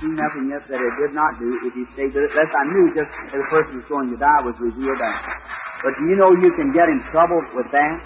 do 0.00 0.08
nothing 0.16 0.48
yet 0.48 0.64
that 0.70 0.80
it 0.80 0.94
did 0.96 1.12
not 1.12 1.36
do 1.36 1.48
if 1.68 1.72
he 1.76 1.84
stayed 1.92 2.16
with 2.16 2.24
it. 2.24 2.32
Lest 2.32 2.52
I 2.56 2.64
knew 2.72 2.86
just 2.96 3.12
as 3.12 3.36
the 3.36 3.48
person 3.52 3.82
was 3.82 3.88
going 3.92 4.08
to 4.08 4.18
die 4.18 4.40
was 4.40 4.56
revealed 4.56 4.96
that. 4.96 5.20
But 5.84 5.92
do 5.98 6.08
you 6.08 6.16
know 6.16 6.32
you 6.32 6.54
can 6.56 6.72
get 6.72 6.88
in 6.88 7.02
trouble 7.12 7.42
with 7.52 7.68
that? 7.74 7.96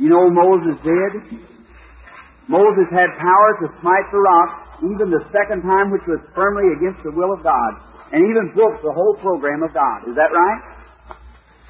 You 0.00 0.08
know 0.08 0.30
Moses 0.32 0.76
did? 0.80 1.12
Moses 2.48 2.88
had 2.94 3.10
power 3.18 3.50
to 3.64 3.66
smite 3.82 4.06
the 4.14 4.22
rock 4.22 4.50
even 4.86 5.08
the 5.08 5.24
second 5.32 5.64
time 5.64 5.90
which 5.90 6.04
was 6.06 6.20
firmly 6.36 6.68
against 6.76 7.02
the 7.02 7.10
will 7.10 7.32
of 7.32 7.42
God 7.42 7.72
and 8.12 8.22
even 8.22 8.52
broke 8.54 8.78
the 8.84 8.92
whole 8.92 9.16
program 9.18 9.64
of 9.66 9.72
God. 9.74 10.06
Is 10.06 10.14
that 10.14 10.30
right? 10.30 10.60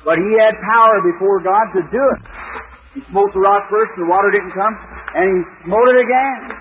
But 0.04 0.20
he 0.20 0.30
had 0.36 0.54
power 0.62 1.00
before 1.02 1.40
God 1.40 1.66
to 1.74 1.82
do 1.88 2.02
it. 2.02 2.22
He 2.94 3.00
smote 3.10 3.32
the 3.32 3.40
rock 3.40 3.66
first 3.72 3.96
and 3.96 4.06
the 4.06 4.10
water 4.10 4.30
didn't 4.30 4.52
come 4.52 4.74
and 5.16 5.24
he 5.32 5.38
smote 5.64 5.88
it 5.90 5.98
again 6.02 6.55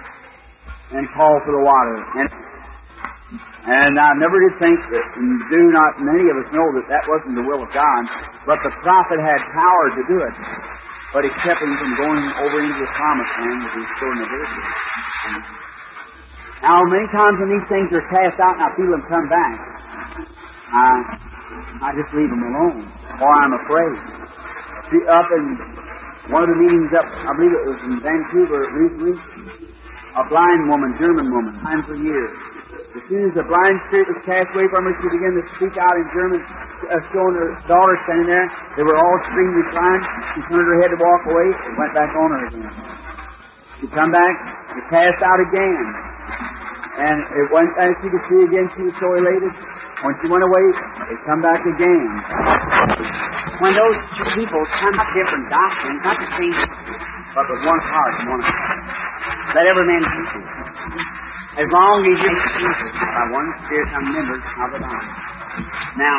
and 0.95 1.03
called 1.12 1.43
for 1.43 1.51
the 1.51 1.63
water. 1.63 1.95
And, 2.23 2.29
and 3.65 3.93
I 3.99 4.12
never 4.15 4.38
did 4.39 4.55
think 4.63 4.79
that, 4.95 5.05
and 5.19 5.29
do 5.51 5.62
not 5.75 5.99
many 5.99 6.23
of 6.31 6.36
us 6.39 6.47
know 6.55 6.67
that 6.79 6.88
that 6.88 7.03
wasn't 7.12 7.36
the 7.36 7.45
will 7.45 7.60
of 7.65 7.71
God, 7.75 8.01
but 8.47 8.63
the 8.63 8.71
prophet 8.79 9.19
had 9.19 9.39
power 9.51 9.86
to 9.99 10.03
do 10.08 10.17
it. 10.23 10.36
But 11.12 11.23
it 11.23 11.34
kept 11.43 11.60
him 11.63 11.73
from 11.79 11.91
going 11.95 12.23
over 12.43 12.58
into 12.60 12.75
the 12.79 12.91
promised 12.91 13.36
land 13.39 13.60
with 13.63 13.75
his 13.75 13.89
children 13.99 14.19
of 14.23 14.29
Israel. 14.36 14.71
Now, 16.63 16.81
many 16.88 17.08
times 17.12 17.36
when 17.39 17.49
these 17.55 17.67
things 17.71 17.88
are 17.93 18.05
cast 18.12 18.39
out 18.39 18.55
and 18.60 18.63
I 18.67 18.71
feel 18.75 18.89
them 18.91 19.03
come 19.08 19.27
back, 19.31 19.55
I, 20.75 20.88
I 21.88 21.89
just 21.95 22.12
leave 22.15 22.27
them 22.27 22.41
alone, 22.41 22.89
or 23.21 23.29
I'm 23.31 23.53
afraid. 23.53 23.95
See, 24.91 25.03
up 25.08 25.27
in 25.39 25.43
one 26.36 26.41
of 26.41 26.49
the 26.51 26.58
meetings 26.58 26.89
up, 26.97 27.05
I 27.05 27.31
believe 27.38 27.53
it 27.53 27.65
was 27.69 27.79
in 27.86 27.95
Vancouver 28.01 28.62
recently, 28.75 29.15
a 30.15 30.23
blind 30.32 30.71
woman, 30.71 30.95
German 30.95 31.28
woman, 31.28 31.60
blind 31.60 31.84
for 31.84 31.95
years. 31.99 32.32
As 32.95 33.04
soon 33.12 33.28
as 33.28 33.34
the 33.36 33.43
blind 33.43 33.75
spirit 33.91 34.08
was 34.08 34.23
cast 34.23 34.47
away 34.56 34.71
from 34.71 34.88
her, 34.88 34.93
she 35.04 35.08
began 35.12 35.36
to 35.36 35.43
speak 35.60 35.75
out 35.75 35.95
in 35.99 36.08
German, 36.15 36.39
uh, 36.39 36.95
showing 37.12 37.36
her 37.36 37.51
daughter 37.67 37.95
standing 38.08 38.32
there. 38.32 38.47
They 38.80 38.88
were 38.88 38.95
all 38.95 39.15
extremely 39.19 39.63
blind. 39.75 40.01
She 40.32 40.39
turned 40.47 40.63
her 40.63 40.78
head 40.80 40.95
to 40.95 40.99
walk 41.04 41.21
away 41.28 41.47
and 41.51 41.71
went 41.75 41.91
back 41.91 42.12
on 42.15 42.28
her 42.32 42.41
again. 42.47 42.71
She 43.84 43.91
come 43.91 44.15
back, 44.15 44.36
it 44.80 44.86
passed 44.88 45.19
out 45.28 45.39
again. 45.43 45.84
And 46.95 47.17
it 47.36 47.47
went 47.51 47.75
as 47.75 47.91
she 47.99 48.08
could 48.08 48.23
see 48.32 48.41
again, 48.47 48.71
she 48.80 48.88
was 48.88 48.95
so 49.04 49.12
elated. 49.19 49.51
When 50.08 50.15
she 50.23 50.32
went 50.32 50.47
away, 50.47 50.65
it 51.12 51.19
come 51.28 51.43
back 51.43 51.60
again. 51.67 52.08
When 53.60 53.75
those 53.75 53.97
two 54.15 54.28
people 54.39 54.62
come 54.80 54.95
different 54.95 55.51
doctrines, 55.51 55.99
not 56.08 56.15
the 56.15 56.32
same, 56.39 56.56
but 57.36 57.43
with 57.51 57.62
one 57.67 57.82
heart 57.91 58.13
and 58.23 58.28
one 58.32 58.43
heart. 58.47 58.74
Let 59.55 59.63
every 59.71 59.87
man 59.87 60.03
teach 60.03 60.33
it. 60.35 60.45
As 61.63 61.69
long 61.71 62.03
as 62.03 62.19
you 62.19 62.27
Jesus 62.27 62.91
by 62.91 63.25
one 63.31 63.47
Spirit 63.63 63.87
I'm 63.95 64.03
members 64.11 64.43
of 64.43 64.69
the 64.75 64.81
body. 64.83 65.11
Now, 65.95 66.17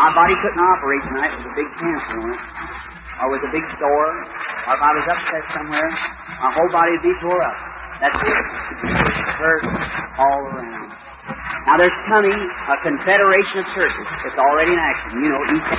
my 0.00 0.08
body 0.16 0.32
couldn't 0.40 0.64
operate 0.64 1.04
tonight 1.12 1.32
with 1.36 1.52
a 1.52 1.54
big 1.60 1.68
cancer 1.76 2.16
on 2.24 2.32
it, 2.32 2.40
or 3.20 3.26
with 3.36 3.44
a 3.44 3.52
big 3.52 3.60
sore, 3.76 4.12
or 4.64 4.72
if 4.72 4.80
I 4.80 4.90
was 4.96 5.06
upset 5.12 5.44
somewhere, 5.52 5.90
my 6.40 6.50
whole 6.56 6.72
body 6.72 6.96
would 6.96 7.04
be 7.04 7.12
tore 7.20 7.44
up. 7.44 7.58
That's 8.00 8.16
it. 8.16 8.44
Hurt 9.36 9.64
all 10.16 10.40
around. 10.48 10.83
Now 11.64 11.80
there's 11.80 11.96
coming 12.12 12.36
a 12.36 12.76
confederation 12.84 13.64
of 13.64 13.66
churches. 13.72 14.06
It's 14.28 14.36
already 14.36 14.76
in 14.76 14.80
action. 14.80 15.10
You 15.24 15.30
know, 15.32 15.42
each 15.56 15.70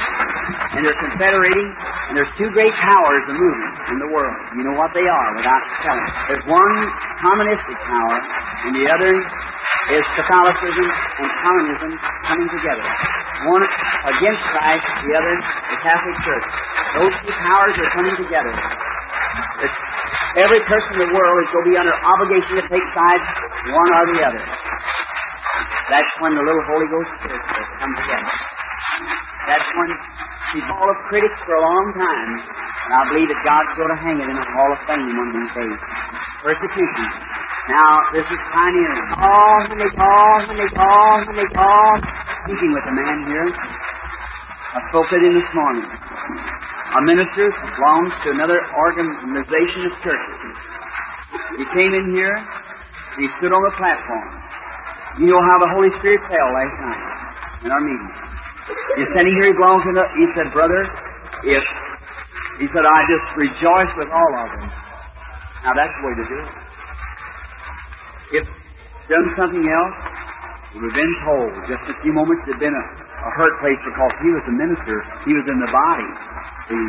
and 0.76 0.82
they're 0.82 1.02
confederating, 1.02 1.70
and 2.10 2.14
there's 2.18 2.34
two 2.38 2.50
great 2.52 2.74
powers 2.82 3.24
of 3.30 3.36
movement 3.38 3.74
in 3.94 3.98
the 4.02 4.10
world. 4.10 4.38
You 4.58 4.66
know 4.66 4.76
what 4.78 4.92
they 4.98 5.06
are 5.06 5.30
without 5.38 5.64
telling. 5.86 6.10
There's 6.30 6.46
one 6.50 6.76
communistic 7.22 7.78
power, 7.86 8.18
and 8.66 8.72
the 8.76 8.86
other 8.90 9.14
is 9.94 10.04
Catholicism 10.18 10.88
and 10.90 11.30
communism 11.46 11.92
coming 12.26 12.50
together. 12.50 12.86
One 13.46 13.62
against 14.10 14.42
Christ, 14.58 14.86
the 15.06 15.14
other 15.14 15.36
the 15.70 15.80
Catholic 15.86 16.18
Church. 16.26 16.46
Those 16.98 17.14
two 17.22 17.34
powers 17.46 17.76
are 17.78 17.92
coming 17.94 18.16
together. 18.18 18.54
It's, 19.62 19.78
every 20.42 20.62
person 20.66 20.98
in 20.98 21.02
the 21.06 21.12
world 21.14 21.36
is 21.46 21.50
going 21.54 21.66
to 21.66 21.72
be 21.72 21.78
under 21.78 21.94
obligation 21.94 22.54
to 22.58 22.66
take 22.72 22.86
sides, 22.98 23.26
one 23.70 23.90
or 23.94 24.04
the 24.16 24.20
other. 24.26 24.44
That's 25.86 26.14
when 26.18 26.34
the 26.34 26.42
little 26.42 26.66
Holy 26.66 26.90
Ghost 26.90 27.12
Church 27.22 27.46
will 27.46 27.70
come 27.78 27.94
together. 27.94 28.34
That's 29.46 29.70
when 29.78 29.90
she's 30.50 30.68
all 30.74 30.90
of 30.90 30.98
critics 31.14 31.38
for 31.46 31.54
a 31.54 31.62
long 31.62 31.88
time, 31.94 32.32
and 32.42 32.92
I 32.98 33.02
believe 33.14 33.30
that 33.30 33.42
God's 33.46 33.74
going 33.78 33.94
to 33.94 34.00
hang 34.02 34.18
it 34.18 34.26
in 34.26 34.34
a 34.34 34.48
Hall 34.50 34.70
of 34.74 34.82
Fame 34.90 35.14
one 35.14 35.30
of 35.30 35.36
these 35.38 35.54
days. 35.54 35.80
Persecution. 36.42 37.10
Now, 37.70 37.92
this 38.18 38.26
is 38.30 38.42
pioneering. 38.50 39.08
Oh, 39.18 39.58
when 39.70 39.78
they 39.82 39.94
call, 39.94 40.34
when 40.50 40.58
they 40.58 40.72
call, 40.74 41.14
when 41.26 41.38
they 41.38 41.50
call. 41.54 41.90
Speaking 42.46 42.72
with 42.74 42.86
a 42.90 42.94
man 42.94 43.18
here. 43.30 43.50
I 43.50 44.80
spoke 44.90 45.10
to 45.10 45.18
him 45.18 45.34
this 45.34 45.50
morning. 45.54 45.86
A 45.86 47.02
minister 47.06 47.48
belongs 47.78 48.14
to 48.26 48.28
another 48.34 48.60
organization 48.74 49.82
of 49.88 49.94
churches. 50.02 50.38
He 51.58 51.66
came 51.72 51.94
in 51.94 52.14
here, 52.14 52.36
he 53.18 53.26
stood 53.40 53.54
on 53.56 53.64
the 53.64 53.74
platform. 53.80 54.35
You 55.16 55.32
know 55.32 55.40
how 55.40 55.58
the 55.64 55.72
Holy 55.72 55.92
Spirit 56.04 56.20
fell 56.28 56.50
last 56.52 56.76
night 56.84 57.04
in 57.64 57.70
our 57.72 57.80
meeting. 57.80 58.12
He's 59.00 59.10
standing 59.16 59.32
here, 59.40 59.48
he 59.52 59.56
belongs 59.56 59.84
to 59.88 59.92
the, 59.96 60.06
he 60.20 60.26
said, 60.36 60.52
Brother, 60.52 60.82
if, 61.48 61.64
he 62.60 62.68
said, 62.76 62.84
I 62.84 63.00
just 63.08 63.28
rejoice 63.40 63.92
with 63.96 64.12
all 64.12 64.32
of 64.44 64.48
them. 64.60 64.68
Now 65.64 65.74
that's 65.78 65.94
the 65.96 66.04
way 66.04 66.14
to 66.20 66.26
do 66.28 66.38
it. 66.44 66.52
If 68.42 68.46
done 69.08 69.28
something 69.38 69.64
else, 69.64 69.98
we've 70.76 70.98
been 70.98 71.16
told 71.24 71.52
just 71.72 71.84
a 71.94 71.96
few 72.04 72.12
moments 72.12 72.44
it 72.50 72.58
had 72.58 72.62
been 72.68 72.76
a, 72.76 72.86
a 73.24 73.32
hurt 73.40 73.56
place 73.64 73.80
because 73.88 74.14
he 74.20 74.30
was 74.34 74.44
a 74.52 74.56
minister, 74.58 74.98
he 75.24 75.32
was 75.32 75.46
in 75.48 75.58
the 75.62 75.72
body. 75.72 76.10
He 76.74 76.80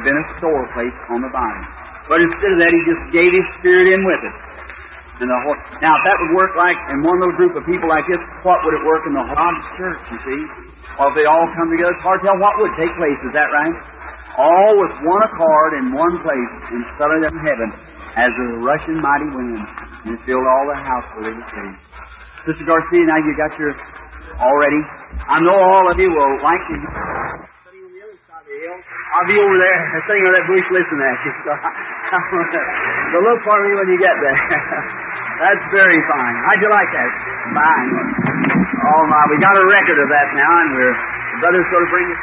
had 0.00 0.04
been 0.06 0.18
a 0.18 0.26
sore 0.40 0.64
place 0.72 0.96
on 1.12 1.20
the 1.20 1.32
body. 1.34 1.64
But 2.08 2.20
instead 2.20 2.50
of 2.54 2.58
that, 2.64 2.72
he 2.72 2.80
just 2.86 3.04
gave 3.12 3.30
his 3.32 3.46
spirit 3.60 3.92
in 3.92 4.00
with 4.06 4.22
it. 4.22 4.36
And 5.14 5.30
the 5.30 5.38
whole, 5.46 5.54
now, 5.78 5.94
if 5.94 6.02
that 6.10 6.16
would 6.18 6.34
work 6.34 6.58
like 6.58 6.74
in 6.90 6.98
one 7.06 7.22
little 7.22 7.38
group 7.38 7.54
of 7.54 7.62
people 7.70 7.86
like 7.86 8.02
this, 8.10 8.18
what 8.42 8.58
would 8.66 8.74
it 8.74 8.82
work 8.82 9.06
in 9.06 9.14
the 9.14 9.22
whole 9.22 9.56
church, 9.78 10.02
you 10.10 10.18
see? 10.26 10.42
Or 10.98 11.10
if 11.10 11.14
they 11.14 11.26
all 11.26 11.46
come 11.54 11.70
together, 11.70 11.94
it's 11.94 12.02
hard 12.02 12.18
to 12.22 12.26
tell 12.26 12.38
what 12.42 12.54
would 12.58 12.74
take 12.74 12.90
place, 12.98 13.18
is 13.22 13.34
that 13.34 13.46
right? 13.54 13.76
All 14.34 14.74
with 14.82 14.94
one 15.06 15.22
accord 15.22 15.70
in 15.78 15.94
one 15.94 16.18
place 16.26 16.52
in 16.74 16.82
southern 16.98 17.22
heaven 17.30 17.70
as 18.18 18.30
a 18.34 18.46
rushing 18.62 18.98
mighty 18.98 19.30
wind, 19.30 19.62
and 20.06 20.18
it 20.18 20.20
filled 20.26 20.46
all 20.46 20.66
the 20.70 20.78
house 20.82 21.06
where 21.14 21.30
they 21.30 21.34
were 21.34 21.48
sitting. 21.54 21.74
Sister 22.50 22.66
Garcia, 22.66 23.06
now 23.06 23.18
you 23.22 23.34
got 23.38 23.54
your 23.58 23.70
already. 24.42 24.82
I 25.30 25.38
know 25.46 25.54
all 25.54 25.86
of 25.94 25.96
you 25.98 26.10
will 26.10 26.34
like 26.42 26.62
to 26.74 26.76
I'll 29.14 29.30
be 29.30 29.38
over 29.38 29.58
there 29.62 29.78
sitting 30.10 30.26
on 30.26 30.32
that 30.34 30.46
bush 30.50 30.66
listening 30.74 31.06
at 31.06 31.18
you. 31.22 31.32
So, 31.46 31.52
so 33.14 33.16
look 33.22 33.38
for 33.46 33.58
me 33.62 33.70
when 33.78 33.88
you 33.94 33.98
get 33.98 34.14
there. 34.18 34.38
That's 35.44 35.64
very 35.76 36.00
fine. 36.08 36.34
How'd 36.40 36.60
you 36.64 36.72
like 36.72 36.90
that? 36.96 37.10
Fine. 37.52 37.90
Oh 38.80 39.02
my, 39.12 39.20
we 39.28 39.36
got 39.44 39.52
a 39.52 39.66
record 39.68 39.98
of 40.00 40.08
that 40.08 40.28
now, 40.32 40.52
and 40.64 40.68
we're 40.72 40.96
the 40.96 41.38
brother's 41.44 41.68
going 41.68 41.84
to 41.84 41.92
bring 41.92 42.08
it. 42.08 42.20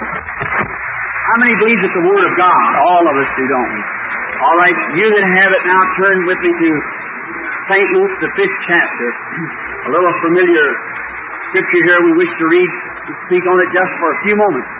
How 0.00 1.36
many 1.44 1.52
believe 1.60 1.80
it's 1.84 1.96
the 2.00 2.06
Word 2.08 2.24
of 2.24 2.32
God? 2.40 2.68
All 2.80 3.04
of 3.12 3.14
us 3.20 3.28
do, 3.36 3.44
don't 3.44 3.70
we? 3.76 3.82
All 4.40 4.56
right, 4.56 4.78
you 4.96 5.04
that 5.04 5.26
have 5.36 5.50
it 5.52 5.62
now, 5.68 5.80
turn 6.00 6.16
with 6.24 6.40
me 6.40 6.48
to 6.48 6.68
St. 7.76 7.88
Luke, 7.92 8.14
the 8.24 8.30
fifth 8.40 8.58
chapter. 8.64 9.08
A 9.86 9.90
little 9.92 10.14
familiar 10.24 10.66
scripture 11.52 11.82
here 11.92 12.00
we 12.08 12.12
wish 12.24 12.32
to 12.40 12.46
read, 12.48 12.70
speak 13.28 13.44
on 13.44 13.56
it 13.60 13.70
just 13.76 13.92
for 14.00 14.08
a 14.16 14.18
few 14.24 14.32
moments 14.32 14.70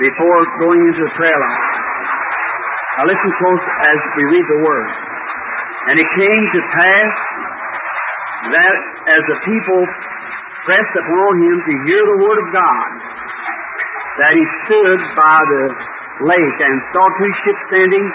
before 0.00 0.38
going 0.64 0.80
into 0.80 1.02
the 1.04 1.12
prayer 1.12 1.36
line. 1.36 1.62
Now 2.96 3.04
listen 3.04 3.30
close 3.36 3.64
as 3.84 3.98
we 4.16 4.22
read 4.32 4.46
the 4.48 4.60
Word. 4.64 4.88
And 5.90 5.94
it 5.98 6.08
came 6.14 6.44
to 6.54 6.60
pass 6.70 7.12
that 8.54 8.76
as 9.18 9.22
the 9.26 9.38
people 9.42 9.80
pressed 10.62 10.94
upon 10.94 11.32
him 11.42 11.56
to 11.58 11.72
hear 11.90 12.02
the 12.06 12.18
Word 12.22 12.38
of 12.38 12.48
God, 12.54 12.88
that 14.22 14.32
he 14.38 14.44
stood 14.66 15.00
by 15.18 15.38
the 15.42 15.64
lake 16.22 16.58
and 16.62 16.74
saw 16.94 17.04
two 17.18 17.32
ships 17.42 17.62
standing 17.66 18.06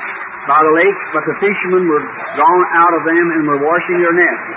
by 0.47 0.59
the 0.63 0.73
lake, 0.79 0.99
but 1.11 1.23
the 1.27 1.35
fishermen 1.43 1.91
were 1.91 2.05
gone 2.39 2.65
out 2.71 2.93
of 2.95 3.03
them 3.03 3.25
and 3.35 3.41
were 3.51 3.61
washing 3.67 3.99
their 3.99 4.15
nets. 4.15 4.47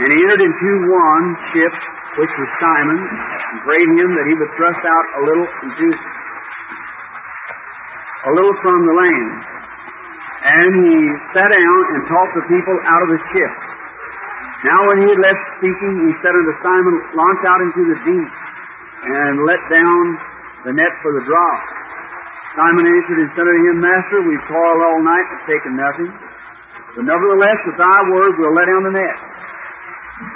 And 0.00 0.08
he 0.08 0.18
entered 0.24 0.40
into 0.40 0.70
one 0.88 1.26
ship, 1.52 1.74
which 2.16 2.32
was 2.32 2.48
Simon, 2.64 2.96
and 2.96 3.56
prayed 3.60 3.90
him 4.00 4.08
that 4.08 4.24
he 4.24 4.34
would 4.40 4.52
thrust 4.56 4.80
out 4.80 5.06
a 5.12 5.22
little 5.28 5.48
into 5.68 5.88
a 8.22 8.30
little 8.40 8.56
from 8.64 8.78
the 8.88 8.94
land. 8.96 9.51
And 10.42 10.70
he 10.74 10.96
sat 11.30 11.46
down 11.46 11.80
and 11.94 12.00
taught 12.10 12.30
the 12.34 12.44
people 12.50 12.76
out 12.90 13.02
of 13.06 13.10
the 13.14 13.20
ship. 13.30 13.52
Now 14.66 14.80
when 14.90 14.96
he 15.02 15.06
had 15.10 15.20
left 15.22 15.42
speaking, 15.58 15.94
he 16.06 16.12
said 16.22 16.34
unto 16.34 16.54
Simon, 16.62 16.94
Launch 17.14 17.42
out 17.46 17.60
into 17.62 17.82
the 17.86 17.98
deep, 18.06 18.30
and 19.06 19.34
let 19.46 19.60
down 19.70 20.02
the 20.66 20.74
net 20.74 20.92
for 21.02 21.10
the 21.18 21.22
draw. 21.26 21.50
Simon 22.58 22.84
answered 22.86 23.18
and 23.26 23.30
said 23.34 23.46
unto 23.46 23.62
him, 23.70 23.76
Master, 23.82 24.18
we've 24.22 24.46
toiled 24.46 24.82
all 24.86 25.00
night 25.02 25.26
and 25.34 25.40
taken 25.50 25.72
nothing. 25.74 26.10
But 26.94 27.04
nevertheless, 27.08 27.58
with 27.66 27.78
thy 27.80 27.98
word, 28.12 28.32
we'll 28.38 28.54
let 28.54 28.68
down 28.68 28.82
the 28.86 28.94
net. 28.94 29.18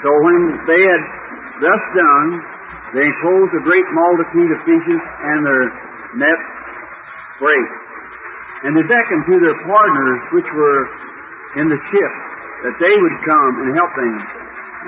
So 0.03 0.09
when 0.25 0.39
they 0.67 0.83
had 0.83 1.03
thus 1.61 1.83
done, 1.95 2.29
they 2.97 3.05
enclosed 3.05 3.53
a 3.59 3.63
great 3.63 3.89
multitude 3.93 4.51
of 4.55 4.59
fishes, 4.65 5.03
and 5.03 5.39
their 5.45 5.65
net 6.17 6.41
brake. 7.39 7.86
And 8.67 8.75
they 8.75 8.83
beckoned 8.83 9.25
to 9.31 9.37
their 9.39 9.59
partners 9.63 10.21
which 10.35 10.51
were 10.51 10.81
in 11.63 11.71
the 11.71 11.79
ship, 11.79 12.13
that 12.67 12.77
they 12.83 12.95
would 12.99 13.17
come 13.23 13.53
and 13.63 13.71
help 13.79 13.93
them. 13.95 14.15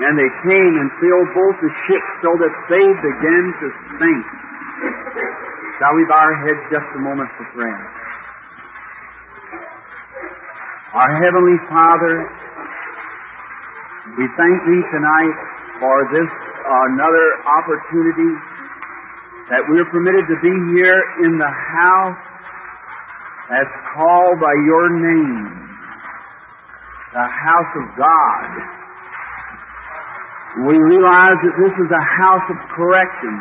And 0.03 0.13
they 0.19 0.31
came 0.43 0.73
and 0.83 0.87
filled 0.99 1.29
both 1.31 1.55
the 1.63 1.71
ships 1.87 2.11
so 2.19 2.35
that 2.43 2.53
they 2.67 2.87
began 2.99 3.43
to 3.55 3.67
sink. 4.03 4.25
Shall 5.79 5.95
we 5.95 6.03
bow 6.11 6.19
our 6.19 6.37
heads 6.43 6.63
just 6.75 6.87
a 6.91 7.01
moment 7.07 7.31
for 7.39 7.47
prayer? 7.55 7.83
Our 10.99 11.11
Heavenly 11.23 11.59
Father, 11.71 12.15
we 14.19 14.25
thank 14.35 14.55
Thee 14.67 14.83
tonight 14.91 15.37
for 15.79 15.95
this 16.11 16.31
another 16.67 17.27
opportunity 17.47 18.31
that 19.55 19.63
we're 19.71 19.87
permitted 19.87 20.27
to 20.27 20.37
be 20.43 20.53
here 20.75 20.99
in 21.23 21.39
the 21.39 21.47
house 21.47 22.28
that's 23.49 23.75
called 23.97 24.37
by 24.37 24.53
Your 24.69 24.85
name, 24.93 25.49
the 27.17 27.25
house 27.25 27.73
of 27.81 27.85
God. 27.97 28.49
We 30.69 30.77
realize 30.77 31.37
that 31.41 31.55
this 31.57 31.73
is 31.73 31.89
a 31.89 32.05
house 32.21 32.45
of 32.53 32.57
correction, 32.77 33.33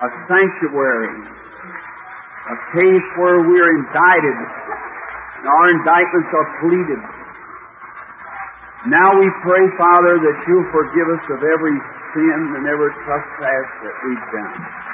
a 0.00 0.08
sanctuary, 0.24 1.20
a 1.20 2.56
case 2.72 3.06
where 3.20 3.44
we're 3.44 3.70
indicted, 3.76 4.38
and 4.40 5.44
our 5.44 5.66
indictments 5.76 6.30
are 6.32 6.48
pleaded. 6.64 7.02
Now 8.88 9.14
we 9.20 9.28
pray, 9.44 9.64
Father, 9.76 10.16
that 10.16 10.36
you'll 10.48 10.70
forgive 10.72 11.08
us 11.12 11.24
of 11.28 11.40
every 11.44 11.76
sin 12.16 12.40
and 12.56 12.64
every 12.66 12.92
trespass 13.04 13.68
that 13.84 13.96
we've 14.00 14.26
done. 14.32 14.91